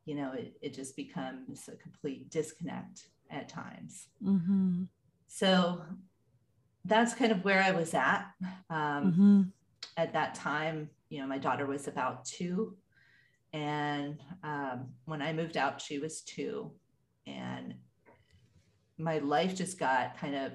[0.06, 4.10] you know, it, it just becomes a complete disconnect at times.
[4.22, 4.88] Mhm.
[5.28, 5.84] So
[6.90, 8.26] that's kind of where I was at.
[8.70, 9.52] Um, Mhm.
[9.98, 12.78] At that time, you know, my daughter was about two.
[13.54, 16.72] And um, when I moved out, she was two.
[17.26, 17.76] And
[18.98, 20.54] my life just got kind of,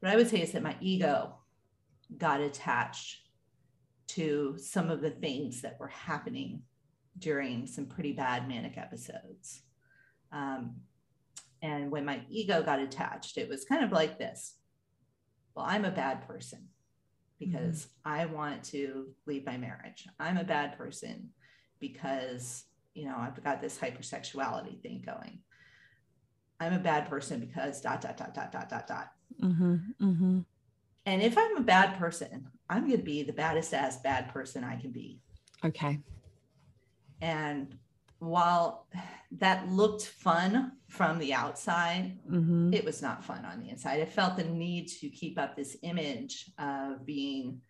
[0.00, 1.38] what I would say is that my ego
[2.18, 3.22] got attached
[4.08, 6.62] to some of the things that were happening
[7.18, 9.62] during some pretty bad manic episodes.
[10.32, 10.76] Um,
[11.62, 14.56] and when my ego got attached, it was kind of like this
[15.54, 16.68] Well, I'm a bad person
[17.38, 20.06] because I want to leave my marriage.
[20.18, 21.30] I'm a bad person
[21.80, 22.64] because,
[22.94, 25.40] you know, I've got this hypersexuality thing going.
[26.60, 29.12] I'm a bad person because dot, dot, dot, dot, dot, dot, dot.
[29.40, 29.94] Mhm.
[30.00, 30.44] Mhm.
[31.06, 34.64] And if I'm a bad person, I'm going to be the baddest ass bad person
[34.64, 35.20] I can be.
[35.64, 36.00] Okay.
[37.20, 37.78] And
[38.24, 38.86] while
[39.32, 42.74] that looked fun from the outside, Mhm.
[42.74, 44.00] it was not fun on the inside.
[44.00, 47.60] I felt the need to keep up this image of being,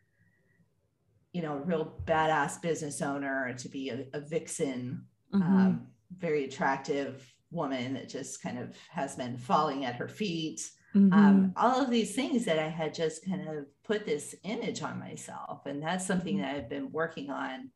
[1.33, 5.43] you know, a real badass business owner, to be a, a vixen, Mhm.
[5.43, 5.87] um,
[6.17, 10.61] very attractive woman that just kind of has been falling at her feet.
[10.95, 11.13] Mhm.
[11.13, 14.99] Um, all of these things that I had just kind of put this image on
[14.99, 15.67] myself.
[15.67, 16.43] And that's something Mhm.
[16.43, 17.71] that I've been working on,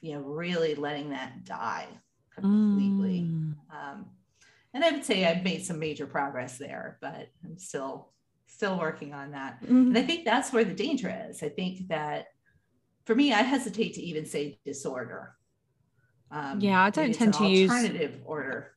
[0.00, 1.86] you know, really letting that die
[2.34, 3.22] completely.
[3.22, 3.54] Mm.
[3.70, 4.06] Um,
[4.74, 8.12] and I would say I've made some major progress there, but I'm still
[8.46, 9.60] still working on that.
[9.62, 9.88] Mhm.
[9.88, 11.42] And I think that's where the danger is.
[11.42, 12.26] I think that
[13.04, 15.36] for me, I hesitate to even say disorder.
[16.30, 18.72] Um, Yeah, I don't tend to use- alternative order.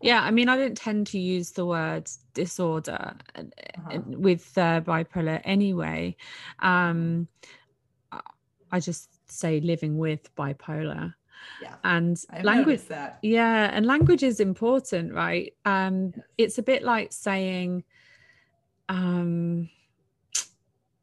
[0.00, 4.00] yeah i mean i don't tend to use the word disorder uh-huh.
[4.06, 6.14] with uh, bipolar anyway
[6.60, 7.26] um
[8.70, 11.14] i just say living with bipolar
[11.62, 12.82] yeah and I've language
[13.22, 16.26] yeah and language is important right um yes.
[16.38, 17.84] it's a bit like saying
[18.88, 19.68] um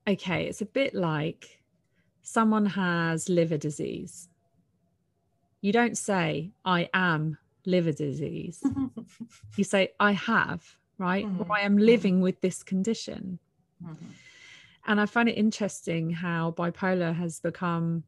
[0.08, 1.60] okay it's a bit like
[2.22, 4.30] someone has liver disease
[5.62, 8.64] you don't say i am liver disease
[9.56, 11.42] you say i have right mm-hmm.
[11.42, 12.24] or i am living mm-hmm.
[12.24, 13.40] with this condition
[13.84, 14.06] mm-hmm.
[14.88, 18.04] and i find it interesting how bipolar has become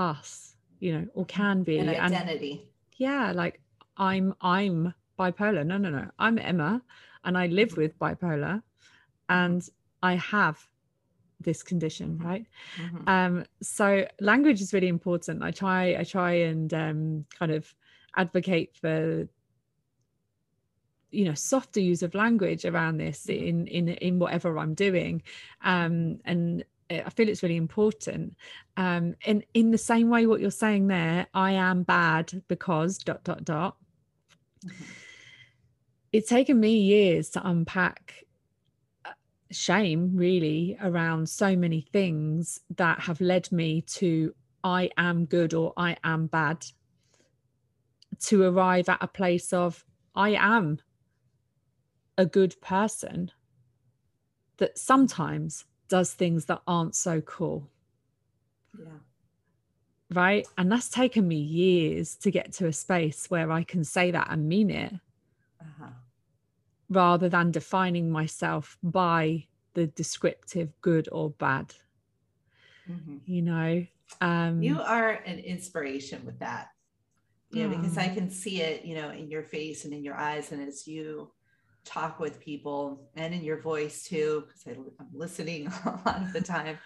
[0.00, 2.60] us you know or can be an identity and,
[2.96, 3.60] yeah like
[3.98, 6.82] i'm i'm bipolar no no no i'm emma
[7.24, 9.28] and i live with bipolar mm-hmm.
[9.28, 9.68] and
[10.02, 10.66] i have
[11.40, 12.26] this condition mm-hmm.
[12.26, 13.08] right mm-hmm.
[13.08, 17.74] um so language is really important i try i try and um kind of
[18.16, 19.28] advocate for
[21.10, 23.46] you know softer use of language around this mm-hmm.
[23.46, 25.22] in in in whatever i'm doing
[25.62, 28.36] um and I feel it's really important.
[28.76, 33.22] Um, and in the same way, what you're saying there, I am bad because dot
[33.22, 33.76] dot dot.
[34.66, 34.84] Mm-hmm.
[36.12, 38.24] It's taken me years to unpack
[39.04, 39.12] uh,
[39.52, 45.72] shame, really, around so many things that have led me to I am good or
[45.76, 46.66] I am bad.
[48.26, 50.80] To arrive at a place of I am
[52.18, 53.30] a good person.
[54.56, 57.68] That sometimes does things that aren't so cool.
[58.78, 58.86] Yeah.
[60.12, 60.46] Right.
[60.56, 64.28] And that's taken me years to get to a space where I can say that
[64.30, 64.94] and mean it
[65.60, 65.90] uh-huh.
[66.88, 71.74] rather than defining myself by the descriptive good or bad.
[72.90, 73.18] Mm-hmm.
[73.26, 73.86] You know,
[74.20, 76.70] um, you are an inspiration with that.
[77.52, 80.14] You know, because I can see it, you know, in your face and in your
[80.14, 81.32] eyes, and as you
[81.84, 86.40] talk with people and in your voice too, because I'm listening a lot of the
[86.40, 86.78] time.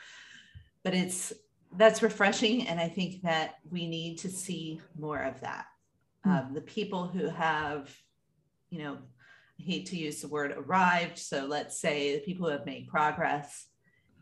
[0.82, 1.32] But it's
[1.76, 2.68] that's refreshing.
[2.68, 5.66] And I think that we need to see more of that.
[6.26, 6.46] Mm.
[6.46, 7.94] Um, the people who have,
[8.70, 8.98] you know,
[9.58, 11.18] I hate to use the word arrived.
[11.18, 13.66] So let's say the people who have made progress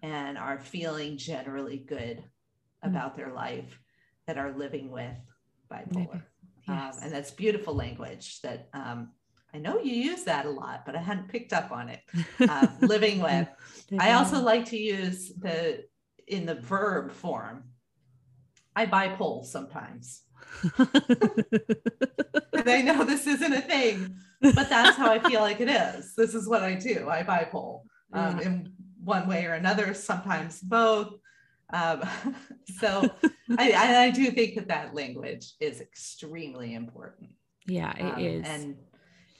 [0.03, 2.25] and are feeling generally good mm.
[2.89, 3.79] about their life
[4.27, 5.17] that are living with
[5.71, 6.23] bipolar.
[6.69, 6.97] Yes.
[6.97, 9.11] Um, and that's beautiful language that um,
[9.55, 12.01] I know you use that a lot, but I hadn't picked up on it.
[12.41, 13.49] Uh, living with.
[13.99, 15.85] I also like to use the
[16.27, 17.65] in the verb form.
[18.75, 20.23] I bipolar sometimes.
[20.79, 20.89] and
[22.67, 26.15] I know this isn't a thing, but that's how I feel like it is.
[26.17, 27.09] This is what I do.
[27.11, 27.81] I bipolar
[28.13, 28.47] um, yeah.
[28.47, 28.73] in
[29.05, 31.15] one way or another, sometimes both.
[31.73, 32.03] Um,
[32.79, 33.09] so
[33.59, 37.31] I, I, do think that that language is extremely important.
[37.67, 38.47] Yeah, it um, is.
[38.47, 38.77] And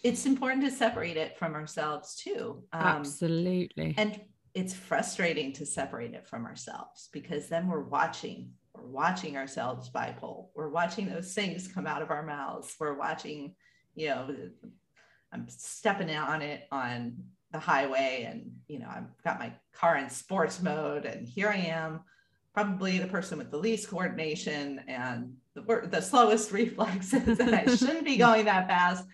[0.03, 2.63] it's important to separate it from ourselves too.
[2.73, 3.95] Um, Absolutely.
[3.97, 4.21] And
[4.55, 10.47] it's frustrating to separate it from ourselves because then we're watching, we're watching ourselves bipolar.
[10.55, 12.75] We're watching those things come out of our mouths.
[12.79, 13.55] We're watching,
[13.95, 14.35] you know,
[15.33, 17.17] I'm stepping on it on
[17.53, 21.57] the highway and, you know, I've got my car in sports mode and here I
[21.57, 22.01] am,
[22.53, 28.05] probably the person with the least coordination and the, the slowest reflexes and I shouldn't
[28.05, 29.07] be going that fast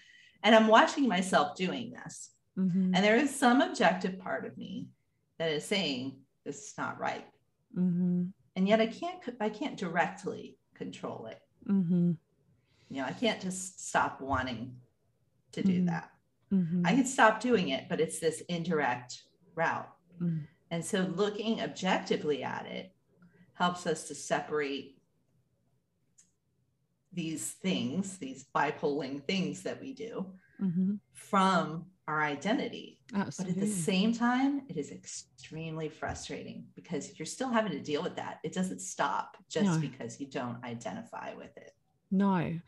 [0.43, 2.31] and I'm watching myself doing this.
[2.59, 2.95] Mm-hmm.
[2.95, 4.89] And there is some objective part of me
[5.39, 7.27] that is saying this is not right.
[7.77, 8.25] Mm-hmm.
[8.57, 11.41] And yet I can't I can't directly control it.
[11.69, 12.13] Mm-hmm.
[12.91, 14.75] You know, I can't just stop wanting
[15.53, 15.87] to do mm-hmm.
[15.87, 16.11] that.
[16.53, 16.83] Mm-hmm.
[16.87, 19.23] I can stop doing it, but it's this indirect
[19.55, 19.91] route.
[20.21, 20.47] Mm.
[20.71, 22.93] And so looking objectively at it
[23.55, 24.98] helps us to separate
[27.19, 30.25] these things, these bipoling things that we do
[30.63, 30.93] mm-hmm.
[31.13, 33.01] from our identity.
[33.13, 33.55] Absolutely.
[33.55, 38.05] But at the same time, it is extremely frustrating because you're still having to deal
[38.05, 38.39] with that.
[38.45, 39.79] It doesn't stop just no.
[39.81, 41.73] because you don't identify with it.
[42.13, 42.61] No.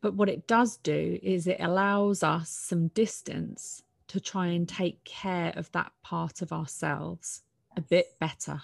[0.00, 5.02] But what it does do is it allows us some distance to try and take
[5.02, 7.78] care of that part of ourselves yes.
[7.78, 8.62] a bit better.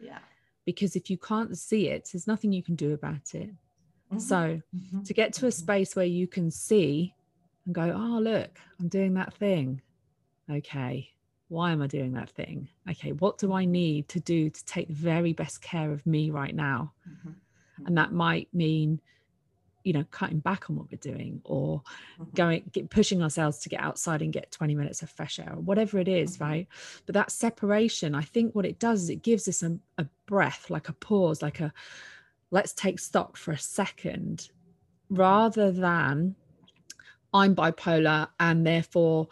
[0.00, 0.20] Yeah
[0.68, 3.48] because if you can't see it, there's nothing you can do about it.
[4.10, 4.18] Mm-hmm.
[4.18, 5.02] So mm-hmm.
[5.02, 5.58] to get to a mm-hmm.
[5.58, 7.14] space where you can see
[7.66, 9.82] and go, oh, look, I'm doing that thing.
[10.50, 11.10] Okay.
[11.48, 12.68] Why am I doing that thing?
[12.90, 13.12] Okay.
[13.12, 16.54] What do I need to do to take the very best care of me right
[16.54, 16.92] now?
[17.08, 17.86] Mm-hmm.
[17.86, 19.00] And that might mean
[19.84, 21.80] you know cutting back on what we're doing or
[22.20, 22.30] mm-hmm.
[22.34, 25.60] going get, pushing ourselves to get outside and get 20 minutes of fresh air or
[25.60, 26.44] whatever it is, mm-hmm.
[26.44, 26.68] right
[27.06, 30.68] but that separation i think what it does is it gives us a, a breath
[30.68, 31.72] like a pause like a
[32.50, 34.48] let's take stock for a second
[35.10, 36.34] rather than
[37.32, 39.28] I'm bipolar and therefore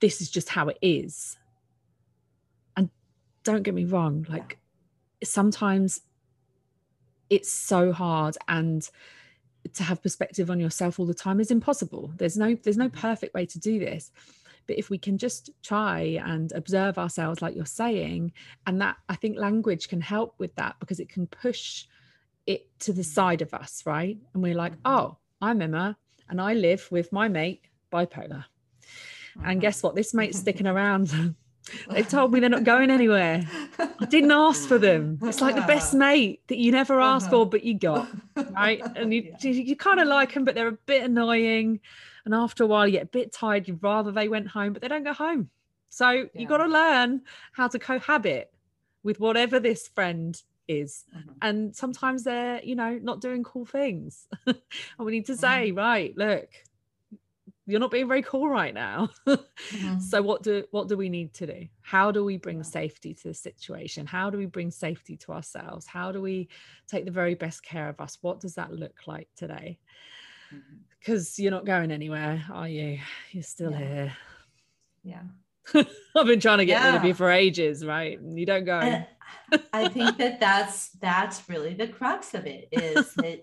[0.00, 1.36] this is just how it is.
[2.76, 2.90] And
[3.44, 4.58] don't get me wrong, like
[5.24, 6.02] sometimes
[7.30, 8.88] it's so hard and
[9.74, 12.12] to have perspective on yourself all the time is impossible.
[12.16, 14.12] There's no there's no perfect way to do this.
[14.66, 18.32] But if we can just try and observe ourselves like you're saying
[18.66, 21.86] and that I think language can help with that because it can push
[22.46, 23.10] it to the mm-hmm.
[23.10, 24.18] side of us, right?
[24.34, 24.92] And we're like, mm-hmm.
[24.96, 25.96] "Oh, I'm Emma
[26.28, 27.62] and I live with my mate
[27.92, 28.44] bipolar.
[29.36, 29.54] And uh-huh.
[29.54, 29.94] guess what?
[29.94, 31.34] This mate's sticking around.
[31.90, 33.44] They've told me they're not going anywhere.
[33.78, 35.18] I didn't ask for them.
[35.22, 38.06] It's like the best mate that you never asked for, but you got,
[38.52, 38.80] right?
[38.94, 39.50] And you, yeah.
[39.50, 41.80] you, you kind of like them, but they're a bit annoying.
[42.26, 43.66] And after a while, you get a bit tired.
[43.68, 45.48] You'd rather they went home, but they don't go home.
[45.88, 46.26] So yeah.
[46.34, 47.22] you got to learn
[47.52, 48.52] how to cohabit
[49.02, 51.30] with whatever this friend is mm-hmm.
[51.42, 54.56] and sometimes they're you know not doing cool things and
[54.98, 55.78] we need to say mm-hmm.
[55.78, 56.48] right look
[57.68, 60.00] you're not being very cool right now mm-hmm.
[60.00, 63.28] so what do what do we need to do how do we bring safety to
[63.28, 66.48] the situation how do we bring safety to ourselves how do we
[66.88, 69.78] take the very best care of us what does that look like today
[70.98, 71.42] because mm-hmm.
[71.42, 72.98] you're not going anywhere are you
[73.32, 73.78] you're still yeah.
[73.78, 74.16] here
[75.04, 75.22] yeah
[75.74, 76.86] I've been trying to get yeah.
[76.86, 78.18] rid of you for ages, right?
[78.22, 78.78] You don't go.
[78.78, 79.06] And
[79.72, 83.40] I think that that's that's really the crux of it is that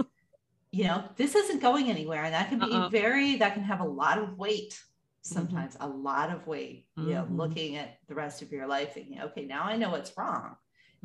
[0.71, 2.89] you know this isn't going anywhere, and that can be uh-uh.
[2.89, 4.71] very that can have a lot of weight.
[4.73, 5.33] Mm-hmm.
[5.35, 5.91] Sometimes mm-hmm.
[5.91, 6.85] a lot of weight.
[6.97, 7.09] Mm-hmm.
[7.09, 7.37] You know, mm-hmm.
[7.37, 10.55] looking at the rest of your life, thinking, okay, now I know what's wrong.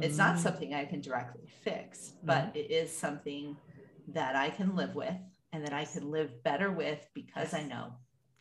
[0.01, 0.35] It's mm-hmm.
[0.35, 2.59] not something I can directly fix, but mm-hmm.
[2.59, 3.57] it is something
[4.09, 5.15] that I can live with
[5.53, 7.93] and that I can live better with because I know.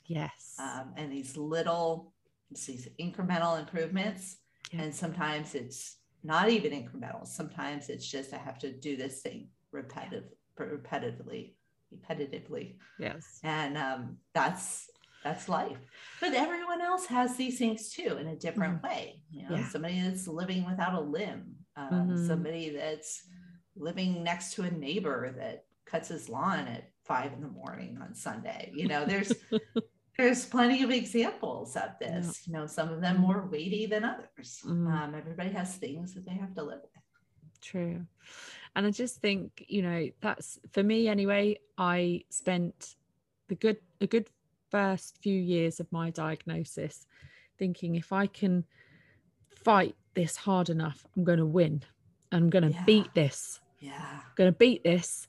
[0.07, 0.55] Yes.
[0.59, 2.13] Um, and these little
[2.49, 4.37] these incremental improvements.
[4.71, 4.83] Yeah.
[4.83, 7.27] And sometimes it's not even incremental.
[7.27, 10.25] Sometimes it's just I have to do this thing repetitive,
[10.59, 11.53] repetitively,
[11.93, 12.75] repetitively.
[12.99, 13.39] Yes.
[13.43, 14.89] And um, that's
[15.23, 15.77] that's life.
[16.21, 19.21] But everyone else has these things too in a different mm way.
[19.29, 19.69] You know, yeah.
[19.69, 22.27] somebody that's living without a limb, um, mm-hmm.
[22.27, 23.23] somebody that's
[23.75, 28.13] living next to a neighbor that cuts his lawn at five in the morning on
[28.13, 28.71] Sunday.
[28.73, 29.33] You know, there's
[30.17, 32.25] there's plenty of examples of this.
[32.25, 32.31] Yeah.
[32.45, 34.61] You know, some of them more weighty than others.
[34.65, 34.91] Mm.
[34.91, 37.03] Um, everybody has things that they have to live with.
[37.61, 38.05] True.
[38.75, 41.59] And I just think, you know, that's for me anyway.
[41.77, 42.95] I spent
[43.47, 44.29] the good a good
[44.69, 47.05] first few years of my diagnosis
[47.57, 48.65] thinking if I can
[49.63, 51.83] fight this hard enough, I'm going to win.
[52.31, 52.83] I'm going to yeah.
[52.85, 53.59] beat this.
[53.79, 53.93] Yeah.
[53.97, 55.27] I'm going to beat this.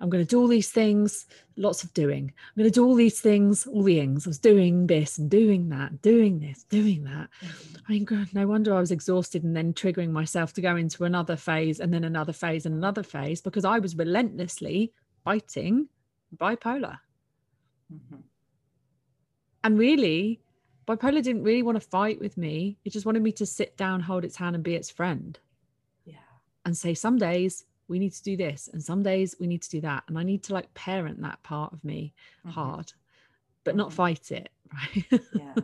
[0.00, 1.26] I'm going to do all these things,
[1.56, 2.32] lots of doing.
[2.34, 4.26] I'm going to do all these things, all the things.
[4.26, 7.28] I was doing this and doing that, doing this, doing that.
[7.44, 7.76] Mm-hmm.
[7.86, 11.04] I mean, God, no wonder I was exhausted and then triggering myself to go into
[11.04, 14.92] another phase and then another phase and another phase because I was relentlessly
[15.22, 15.88] fighting
[16.34, 16.98] bipolar.
[17.92, 18.20] Mm-hmm.
[19.62, 20.40] And really,
[20.88, 22.78] bipolar didn't really want to fight with me.
[22.86, 25.38] It just wanted me to sit down, hold its hand, and be its friend.
[26.06, 26.14] Yeah.
[26.64, 29.68] And say, some days we need to do this and some days we need to
[29.68, 32.50] do that and i need to like parent that part of me mm-hmm.
[32.50, 32.92] hard
[33.64, 33.78] but mm-hmm.
[33.78, 35.54] not fight it right yeah.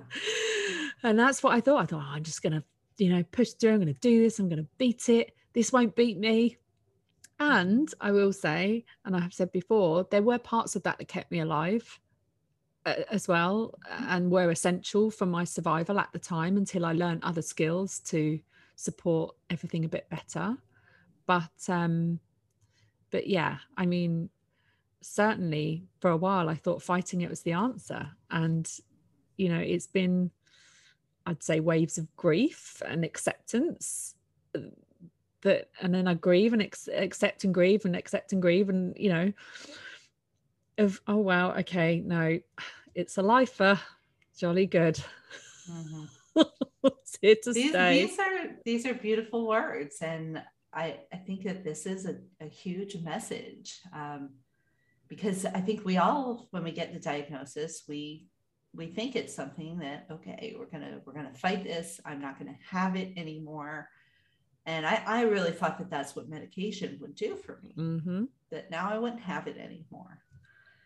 [1.04, 2.62] and that's what i thought i thought oh, i'm just gonna
[2.98, 6.18] you know push through i'm gonna do this i'm gonna beat it this won't beat
[6.18, 6.58] me
[7.38, 11.06] and i will say and i have said before there were parts of that that
[11.06, 12.00] kept me alive
[13.10, 13.74] as well
[14.08, 18.38] and were essential for my survival at the time until i learned other skills to
[18.76, 20.56] support everything a bit better
[21.26, 22.18] but um
[23.10, 24.28] but yeah i mean
[25.00, 28.08] certainly for a while i thought fighting it was the answer.
[28.30, 28.68] And
[29.36, 30.30] you know it's been
[31.26, 34.14] i'd say waves of grief and acceptance
[35.42, 38.70] that uh, and then i grieve and ex- accept and grieve and accept and grieve
[38.70, 39.32] and you know
[40.78, 42.38] of oh wow okay no
[42.96, 43.78] it's a lifer.
[44.38, 44.98] Jolly good.
[45.70, 46.04] Mm-hmm.
[46.84, 50.42] it's here to these, stay these are these are beautiful words and
[50.76, 54.30] I, I think that this is a, a huge message um,
[55.08, 58.26] because I think we all, when we get the diagnosis, we
[58.74, 61.98] we think it's something that okay, we're gonna we're gonna fight this.
[62.04, 63.88] I'm not gonna have it anymore.
[64.66, 67.74] And I, I really thought that that's what medication would do for me.
[67.78, 68.24] Mm-hmm.
[68.50, 70.18] That now I wouldn't have it anymore.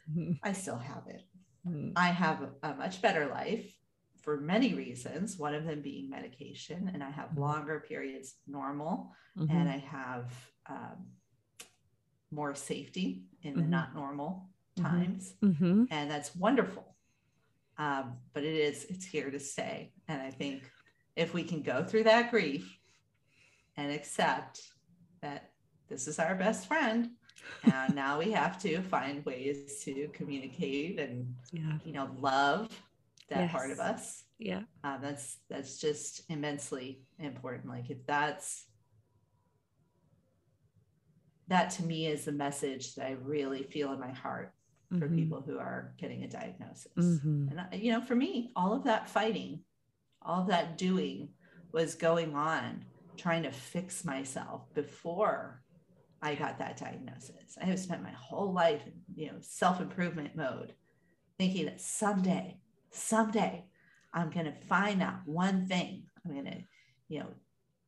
[0.09, 0.32] Mm-hmm.
[0.43, 1.22] I still have it.
[1.66, 1.93] Mm-hmm.
[1.97, 3.74] I have a, a much better life
[4.23, 7.41] for many reasons, one of them being medication, and I have mm-hmm.
[7.41, 9.55] longer periods normal, mm-hmm.
[9.55, 10.33] and I have
[10.68, 11.07] um,
[12.31, 13.71] more safety in the mm-hmm.
[13.71, 14.49] not normal
[14.79, 14.89] mm-hmm.
[14.89, 15.85] times, mm-hmm.
[15.91, 16.95] and that's wonderful.
[17.79, 20.71] Um, but it is it's here to stay, and I think
[21.16, 22.79] if we can go through that grief
[23.77, 24.61] and accept
[25.23, 25.51] that
[25.89, 27.11] this is our best friend,
[27.64, 31.79] and now we have to find ways to communicate and Yeah.
[31.85, 32.68] you know love
[33.31, 34.62] that part of us Yeah.
[34.85, 38.66] uh, that's that's just immensely important like if that's
[41.49, 44.55] that to me is the message that i really feel in my heart
[44.99, 45.14] for Mhm.
[45.14, 47.51] people who are getting a diagnosis Mhm.
[47.51, 49.64] and I, you know for me all of that fighting
[50.22, 51.35] all of that doing
[51.72, 52.85] was going on
[53.16, 55.62] trying to fix myself before
[56.22, 60.74] i got that diagnosis i have spent my whole life in you know self-improvement mode
[61.39, 62.61] thinking that someday
[62.91, 63.64] someday
[64.12, 66.05] i'm going to find out one thing.
[66.24, 66.59] I'm going to
[67.09, 67.28] you know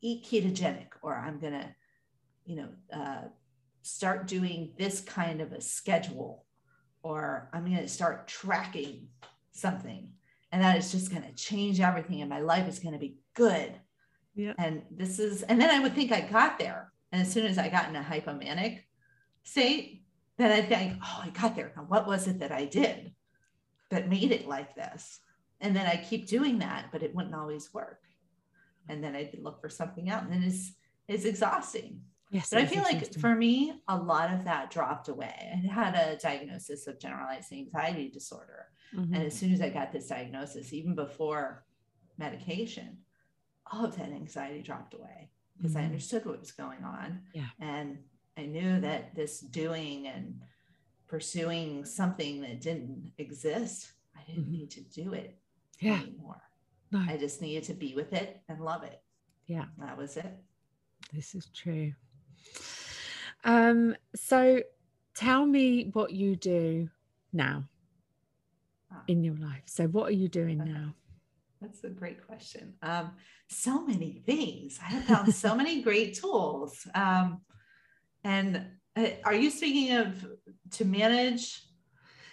[0.00, 1.68] eat ketogenic or i'm going to
[2.44, 3.22] you know uh,
[3.82, 6.44] start doing this kind of a schedule
[7.02, 9.08] or i'm going to start tracking
[9.52, 10.08] something.
[10.50, 13.16] And that is just going to change everything and my life is going to be
[13.34, 13.72] good.
[14.34, 14.54] Yeah.
[14.56, 16.90] and this is and then i would think i got there.
[17.10, 18.80] And as soon as i got in a hypomanic
[19.42, 20.04] state
[20.38, 21.72] then i think oh i got there.
[21.76, 23.12] Now what was it that i did
[23.92, 25.20] that made it like this
[25.60, 28.00] and then i keep doing that but it wouldn't always work
[28.88, 30.72] and then i'd look for something else and it's
[31.08, 32.48] it's exhausting Yes.
[32.48, 35.52] but I feel like for me, a lot of that dropped away.
[35.52, 38.68] I had a diagnosis of generalized anxiety disorder.
[38.94, 39.14] Mhm.
[39.14, 41.66] And as soon as I got this diagnosis, even before
[42.16, 43.04] medication,
[43.70, 45.86] all of that anxiety dropped away because I Mhm.
[45.88, 47.26] understood what was going on.
[47.34, 47.50] Yeah.
[47.60, 48.02] And
[48.38, 50.40] I knew that this doing and
[51.16, 54.50] pursuing something that didn't exist, I didn't Mhm.
[54.52, 55.38] need to do it
[55.78, 56.00] Yeah.
[56.00, 56.40] anymore.
[56.90, 57.00] No.
[57.00, 59.04] I just needed to be with it and love it.
[59.46, 59.68] Yeah.
[59.76, 60.42] That was it.
[61.12, 61.92] This is true.
[63.44, 64.62] Um, so
[65.14, 66.88] tell me what you do
[67.30, 67.68] now
[68.90, 69.04] Ah.
[69.06, 69.64] in your life.
[69.66, 70.72] So what are you doing Okay.
[70.72, 70.94] now?
[71.60, 72.78] That's a great question.
[72.80, 73.16] Um,
[73.48, 74.78] so many things.
[74.80, 76.86] I have found so many great tools.
[76.94, 77.44] Um,
[78.24, 78.78] and
[79.24, 80.26] are you speaking of
[80.72, 81.62] to manage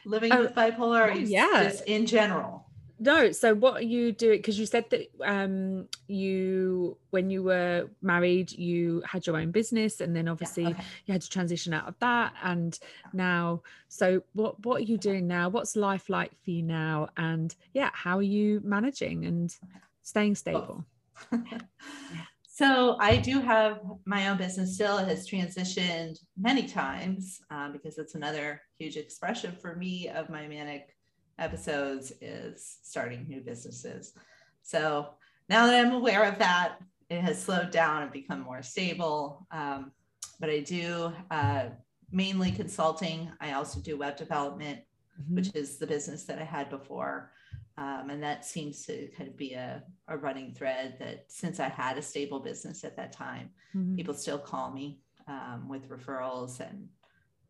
[0.06, 1.00] living Oh, with bipolar?
[1.00, 1.64] Or oh, are you s- yeah.
[1.64, 2.66] just in general?
[3.02, 4.40] No, so what are you doing?
[4.40, 10.02] Because you said that um you when you were married, you had your own business
[10.02, 10.84] and then Yeah, obviously okay.
[11.06, 12.78] you had to transition out of that and
[13.14, 15.48] now so what what are you doing now?
[15.48, 17.08] What's life like for you now?
[17.16, 19.56] And yeah, how are you managing and
[20.02, 20.84] staying stable?
[22.60, 24.98] so I do have my own business still.
[24.98, 30.46] It has transitioned many times um, because it's another huge expression for me of my
[30.46, 30.94] manic
[31.38, 34.12] episodes is starting new businesses.
[34.62, 35.12] So
[35.48, 36.80] now that I'm aware of that,
[37.10, 39.48] it has slowed down and become more stable.
[39.52, 39.94] Um,
[40.42, 41.68] but I do uh,
[42.12, 43.32] mainly consulting.
[43.40, 44.82] I also do web development
[45.20, 45.36] Mhm.
[45.36, 47.32] which is the business that I had before.
[47.80, 51.70] Um, and that seems to kind of be a, a running thread that since I
[51.70, 53.96] had a stable business at that time, Mhm.
[53.96, 56.90] people still call me um, with referrals and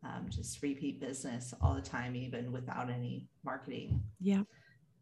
[0.03, 4.03] um, just repeat business all the time, even without any marketing.
[4.19, 4.43] Yeah.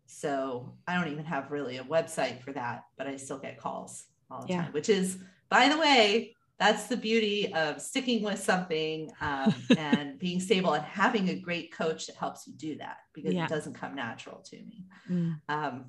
[0.06, 4.06] So I don't even have really a website for that, but I still get calls
[4.32, 4.64] all the Yeah.
[4.64, 5.18] time, which is,
[5.50, 10.84] by the way, that's the beauty of sticking with something um, and being stable and
[10.84, 13.46] having a great coach that helps you do that because Yeah.
[13.46, 14.86] it doesn't come natural to me.
[15.10, 15.40] Mm.
[15.50, 15.86] Um,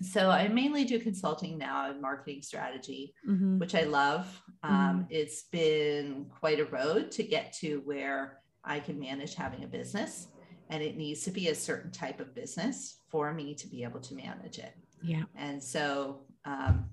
[0.00, 3.58] so I mainly do consulting now and marketing strategy, Mhm.
[3.60, 4.42] which I love.
[4.62, 9.68] Um, It's been quite a road to get to where I can manage having a
[9.68, 10.28] business,
[10.70, 14.00] and it needs to be a certain type of business for me to be able
[14.00, 14.74] to manage it.
[15.02, 15.24] Yeah.
[15.36, 16.90] And so um,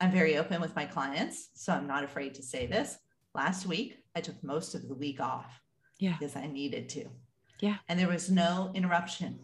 [0.00, 1.50] I'm very open with my clients.
[1.54, 2.96] So I'm not afraid to say this.
[3.34, 5.60] Last week, I took most of the week off
[5.98, 6.16] Yeah.
[6.18, 7.10] because I needed to.
[7.60, 7.76] Yeah.
[7.88, 9.38] And there was no interruption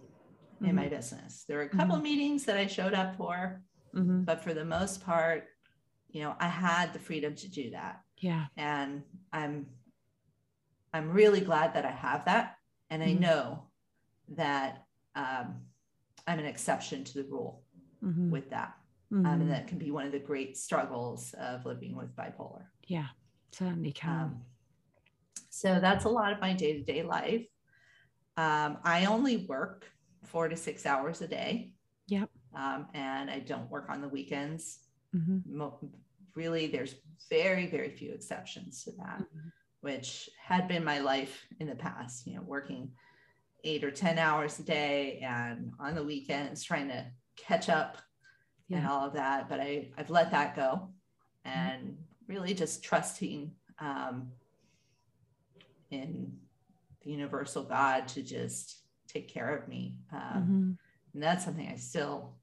[0.63, 0.75] in Mhm.
[0.75, 1.45] my business.
[1.45, 3.63] There were a couple meetings that I showed up for,
[3.95, 4.25] Mhm.
[4.25, 5.49] but for the most part,
[6.09, 8.03] you know, I had the freedom to do that.
[8.19, 8.47] Yeah.
[8.57, 9.69] And I'm
[10.95, 12.57] I'm really glad that I have that.
[12.89, 13.21] And I Mhm.
[13.21, 13.71] know
[14.29, 15.67] that um,
[16.27, 17.65] I'm an exception to the rule
[18.03, 18.31] Mhm.
[18.31, 18.79] with that.
[19.13, 19.33] Um, Mhm.
[19.43, 22.67] and that can be one of the great struggles of living with bipolar.
[22.87, 23.09] Yeah.
[23.53, 24.21] Certainly can.
[24.21, 24.45] Um,
[25.51, 27.47] so that's a lot of my day to day life.
[28.37, 29.91] Um, I only work
[30.25, 31.73] four to six hours a day.
[32.09, 32.31] Yep.
[32.55, 34.89] Um, and I don't work on the weekends.
[35.15, 35.47] Mhm.
[35.47, 35.93] Mo-
[36.35, 36.97] really, there's
[37.31, 39.53] very, very few exceptions to that, Mhm.
[39.81, 42.95] which had been my life in the past, you know, working
[43.65, 47.99] eight or 10 hours a day and on the weekends trying to catch up
[48.71, 49.49] and all of that.
[49.49, 50.89] But I, I've let that go
[51.45, 51.97] and
[52.27, 54.29] really just trusting um,
[55.91, 56.33] in
[57.03, 59.97] the universal God to just take care of me.
[60.13, 60.79] Um, Mhm.
[61.15, 62.35] And that's something I still,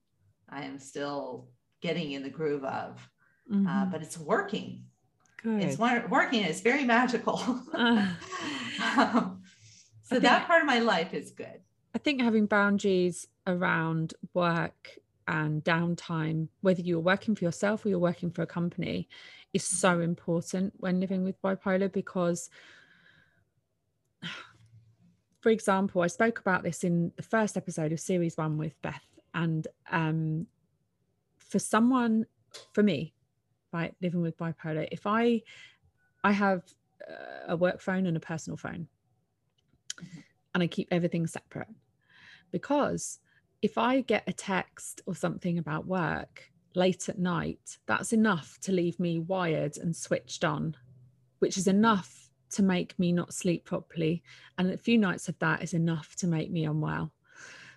[0.50, 1.50] I am still
[1.82, 3.08] getting in the groove of,
[3.52, 3.92] uh, Mhm.
[3.92, 4.86] but it's working.
[5.44, 5.62] Good.
[5.62, 6.42] it's wor- working.
[6.44, 7.38] It's very magical.
[7.74, 8.08] Uh,
[8.96, 9.42] um,
[10.04, 11.62] so think- that part of my life is good.
[11.94, 14.98] I think having boundaries around work
[15.28, 19.08] and downtime, whether you're working for yourself or you're working for a company,
[19.54, 22.50] is so important when living with bipolar because,
[25.42, 29.04] for example, I spoke about this in the first episode of series one with Beth.
[29.34, 30.48] And um,
[31.38, 32.26] for someone,
[32.74, 33.14] for me,
[33.72, 35.42] right, living with bipolar, if I,
[36.24, 36.64] I have
[37.48, 38.88] a work phone and a personal phone,
[40.54, 41.68] and I keep everything separate
[42.52, 43.20] because
[43.64, 48.72] if I get a text or something about work late at night, that's enough to
[48.72, 50.76] leave me wired and switched on,
[51.40, 54.22] which is enough to make me not sleep properly.
[54.58, 57.12] And a few nights of that is enough to make me unwell.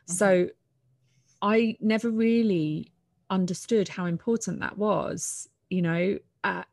[0.06, 0.48] So
[1.40, 2.92] I never really
[3.30, 6.66] understood how important that was, you know, at,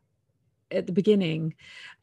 [0.70, 1.54] at the beginning.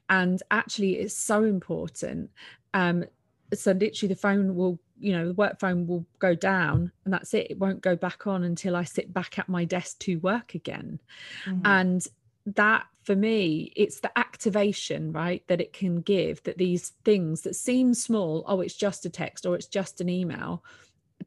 [0.10, 2.32] And actually, it's so important.
[2.74, 3.06] Um,
[3.54, 7.34] so literally, the phone will, you know, the work phone will go down, and that's
[7.34, 7.52] it.
[7.52, 11.00] It won't go back on until I sit back at my desk to work again.
[11.46, 11.66] Mhm.
[11.66, 12.08] And
[12.46, 17.56] that for me, it's the activation, right, that it can give that these things that
[17.56, 20.64] seem small, oh, it's just a text or it's just an email,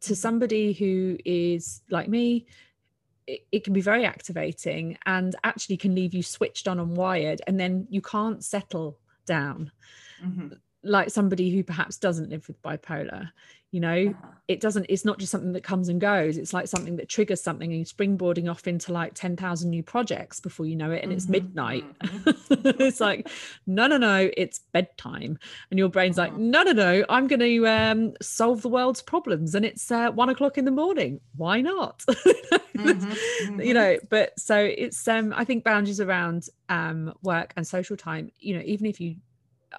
[0.01, 0.17] to Mhm.
[0.17, 2.47] somebody who is like me,
[3.27, 7.43] it, it can be very activating and actually can leave you switched on and wired,
[7.47, 9.73] and then you can't settle down
[10.19, 10.61] Mhm.
[10.85, 13.31] Like somebody who perhaps doesn't live with bipolar.
[13.71, 14.35] You know, Uh-huh.
[14.47, 17.41] it doesn't it's not just something that comes and goes it's like something that triggers
[17.43, 21.13] something and you're springboarding off into like 10,000 new projects before you know it and
[21.13, 22.23] it's Mhm, midnight mhm.
[22.51, 23.27] it's like
[23.67, 25.39] no no no it's bedtime
[25.71, 26.37] and your brain's like Mhm.
[26.37, 30.29] no no no i'm going to um, solve the world's problems and it's uh, one
[30.29, 32.05] o'clock in the morning why not
[32.85, 33.19] Mhm,
[33.59, 33.75] you mhm.
[33.75, 38.55] know but so it's um i think boundaries around um work and social time you
[38.55, 39.17] know even if you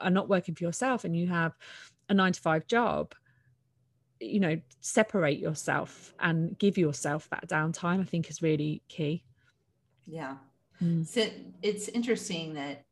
[0.01, 1.57] are not working for yourself and you have
[2.09, 3.13] a nine to five job
[4.19, 9.23] you know separate yourself and give yourself that downtime i think is really key
[10.07, 10.37] Yeah.
[10.81, 11.05] Mm.
[11.07, 11.27] So
[11.61, 12.85] it's interesting that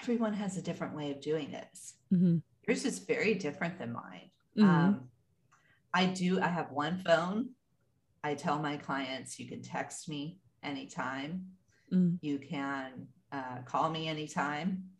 [0.00, 1.94] everyone has a different way of doing this.
[2.12, 2.42] Mhm.
[2.66, 4.30] Yours is very different than mine.
[4.56, 4.64] Mhm.
[4.64, 5.10] Um,
[5.92, 7.50] I do, I have one phone.
[8.22, 11.56] I tell my clients you can text me anytime.
[11.92, 12.18] Mm.
[12.22, 14.90] You can uh, call me anytime.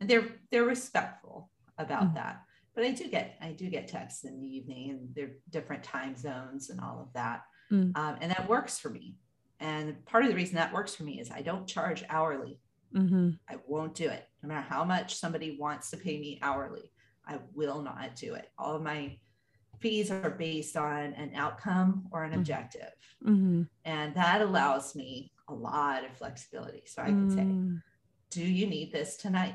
[0.00, 2.14] And they're they're respectful about Mhm.
[2.14, 2.42] that.
[2.74, 6.16] But I do get I do get texts in the evening and they're different time
[6.16, 7.42] zones and all of that.
[7.70, 7.96] Mm.
[7.96, 9.16] Um, and that works for me.
[9.60, 12.60] And part of the reason that works for me is I don't charge hourly.
[12.92, 13.38] Mhm.
[13.48, 14.28] I won't do it.
[14.42, 16.92] No matter how much somebody wants to pay me hourly,
[17.26, 18.52] I will not do it.
[18.58, 19.18] All of my
[19.80, 22.36] fees are based on an outcome or an Mhm.
[22.38, 22.92] objective.
[23.22, 23.68] Mhm.
[23.84, 26.84] And that allows me a lot of flexibility.
[26.86, 27.82] So I can say, Mm.
[28.30, 29.54] Do you need this tonight?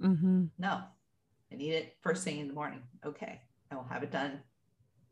[0.00, 0.50] Mhm.
[0.58, 0.82] No.
[1.52, 2.82] I need it first thing in the morning.
[3.04, 3.40] Okay.
[3.70, 4.40] I will have it done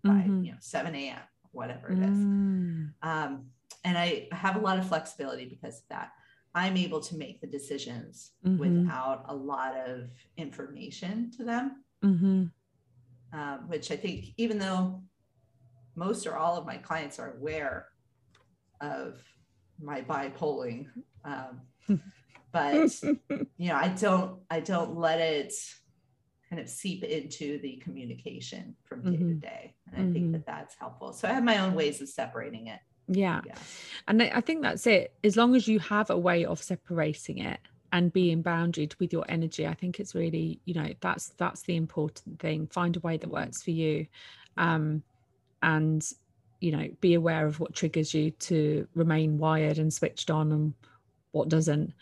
[0.02, 0.44] by Mhm.
[0.44, 1.20] you know 7 a.m.
[1.52, 2.18] whatever it is.
[2.18, 2.92] Mm.
[3.02, 3.50] Um,
[3.84, 6.12] and I have a lot of flexibility because of that.
[6.54, 8.58] I'm able to make the decisions Mhm.
[8.58, 12.52] without a lot of information to them, Mhm.
[13.32, 15.02] um, which I think, even though
[15.94, 17.88] most or all of my clients are aware
[18.80, 19.22] of
[19.78, 20.86] my bipoling,
[21.24, 21.62] um,
[22.52, 22.94] but
[23.56, 25.52] you know, I don't, I don't let it
[26.48, 29.40] kind of seep into the communication from day to Mhm.
[29.40, 30.12] day, and I Mhm.
[30.12, 31.12] think that that's helpful.
[31.12, 32.80] So I have my own ways of separating it.
[33.10, 33.54] yeah Yeah.
[34.06, 35.14] And I I think that's it.
[35.24, 39.24] As long as you have a way of separating it and being bounded with your
[39.30, 42.66] energy, I think it's really, you know, that's that's the important thing.
[42.66, 44.06] Find a way that works for you.
[44.58, 45.02] Um,
[45.62, 46.06] and
[46.60, 50.74] you know, be aware of what triggers you to remain wired and switched on and
[51.32, 51.92] what doesn't.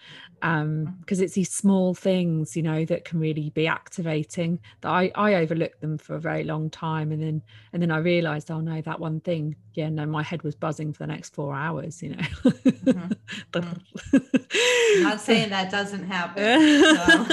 [0.42, 5.10] Um, because it's these small things, you know, that can really be activating that I,
[5.14, 8.60] I overlooked them for a very long time and then and then I realized, oh
[8.60, 12.02] no, that one thing, yeah, no, my head was buzzing for the next four hours,
[12.02, 12.24] you know.
[12.86, 13.16] Mhm.
[13.54, 16.44] I'm not saying that doesn't happen.
[16.82, 17.24] so.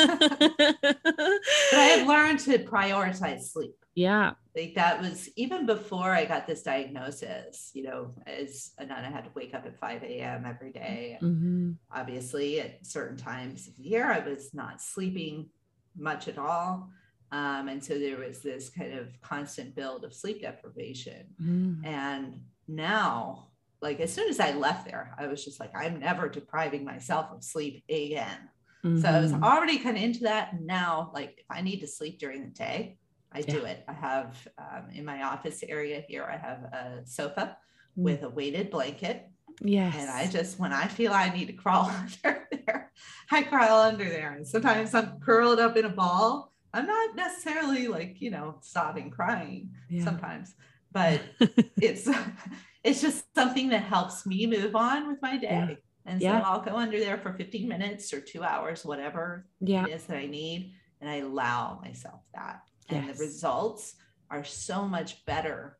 [0.91, 3.75] but I have learned to prioritize sleep.
[3.95, 4.33] Yeah.
[4.55, 9.09] Like that was even before I got this diagnosis, you know, as a nun, I
[9.09, 10.45] had to wake up at 5 a.m.
[10.45, 11.17] every day.
[11.19, 15.49] hmm Obviously, at certain times of the year, I was not sleeping
[15.97, 16.89] much at all.
[17.31, 21.33] Um, and so there was this kind of constant build of sleep deprivation.
[21.41, 21.83] Mm.
[21.85, 23.49] And now,
[23.81, 27.27] like as soon as I left there, I was just like, I'm never depriving myself
[27.31, 28.49] of sleep again.
[28.83, 29.43] So I was Mhm.
[29.43, 30.51] already kind of into that.
[30.53, 32.97] And now, like, if I need to sleep during the day,
[33.33, 33.83] I do it.
[33.87, 37.57] I have um, in my office area here, I have a sofa
[37.97, 38.03] Mm.
[38.03, 39.29] with a weighted blanket.
[39.61, 39.95] yes.
[39.95, 41.85] And I just, when I feel I need to crawl
[42.23, 42.91] under there,
[43.31, 44.33] I crawl under there.
[44.33, 46.51] And sometimes I'm curled up in a ball.
[46.73, 50.03] I'm not necessarily like, you know, sobbing, crying yeah.
[50.03, 50.55] sometimes,
[50.91, 51.21] but
[51.77, 52.09] it's
[52.83, 55.67] it's just something that helps me move on with my day.
[55.69, 55.75] Yeah.
[56.05, 56.41] And so yeah.
[56.41, 59.85] I'll go under there for 15 minutes or two hours, whatever yeah.
[59.85, 60.73] it is that I need.
[60.99, 62.61] And I allow myself that.
[62.89, 62.99] Yes.
[62.99, 63.95] And the results
[64.29, 65.77] are so much better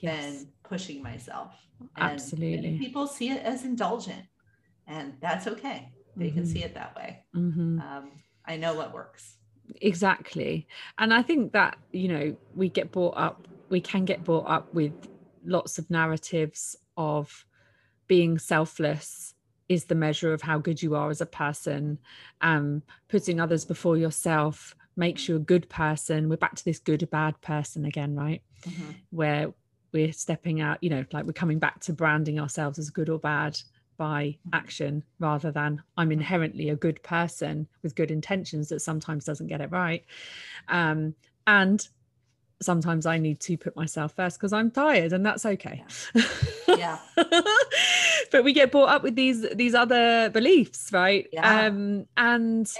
[0.00, 0.24] yes.
[0.24, 1.54] than pushing myself.
[1.96, 2.78] And Absolutely.
[2.78, 4.24] people see it as indulgent,
[4.86, 5.90] and that's okay.
[6.16, 6.36] They mm-hmm.
[6.36, 7.24] can see it that way.
[7.34, 7.80] Mm-hmm.
[7.80, 8.12] Um,
[8.46, 9.36] I know what works.
[9.82, 10.66] Exactly.
[10.98, 14.72] And I think that, you know, we get brought up, we can get brought up
[14.72, 14.92] with
[15.44, 17.44] lots of narratives of
[18.06, 19.34] being selfless
[19.68, 21.98] is the measure of how good you are as a person
[22.40, 26.28] um putting others before yourself makes you a good person.
[26.28, 28.42] We're back to this good or bad person again right?
[28.66, 28.92] Mm-hmm.
[29.10, 29.52] where
[29.92, 33.18] we're stepping out you know like we're coming back to branding ourselves as good or
[33.18, 33.58] bad
[33.96, 39.46] by action rather than i'm inherently a good person with good intentions that sometimes doesn't
[39.46, 40.04] get it right.
[40.68, 41.14] Um,
[41.46, 41.86] and
[42.60, 45.84] sometimes i need to put myself first because i'm tired and that's okay.
[46.14, 46.24] Yeah,
[46.68, 46.98] yeah.
[48.32, 51.26] but we get brought up with these these other beliefs right?
[51.32, 51.66] Yeah.
[51.66, 52.70] um and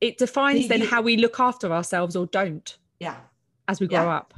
[0.00, 3.16] it defines then how we look after ourselves or don't yeah
[3.68, 4.16] as we grow yeah.
[4.16, 4.34] up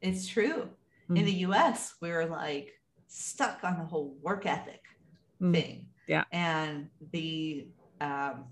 [0.00, 0.68] it's true
[1.10, 1.18] mm.
[1.18, 2.72] in the US, we are like
[3.06, 4.82] stuck on the whole work ethic
[5.40, 5.52] mm.
[5.52, 5.86] thing.
[6.06, 6.24] Yeah.
[6.32, 7.68] And the
[8.00, 8.46] um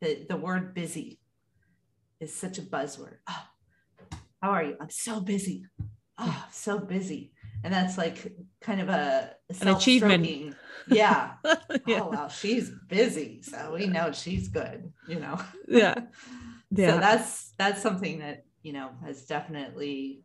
[0.00, 1.18] the the word busy
[2.20, 3.16] is such a buzzword.
[3.28, 3.44] Oh,
[4.42, 4.76] how are you?
[4.80, 5.64] I'm so busy.
[6.18, 7.32] Oh, so busy.
[7.62, 10.56] And that's like kind of a, an achievement.
[10.88, 11.32] Yeah.
[11.86, 12.00] yeah.
[12.00, 13.42] Oh well, she's busy.
[13.42, 15.38] So we know she's good, you know.
[15.68, 15.94] Yeah.
[16.70, 16.94] Yeah.
[16.94, 20.22] so that's that's something that, you know, has definitely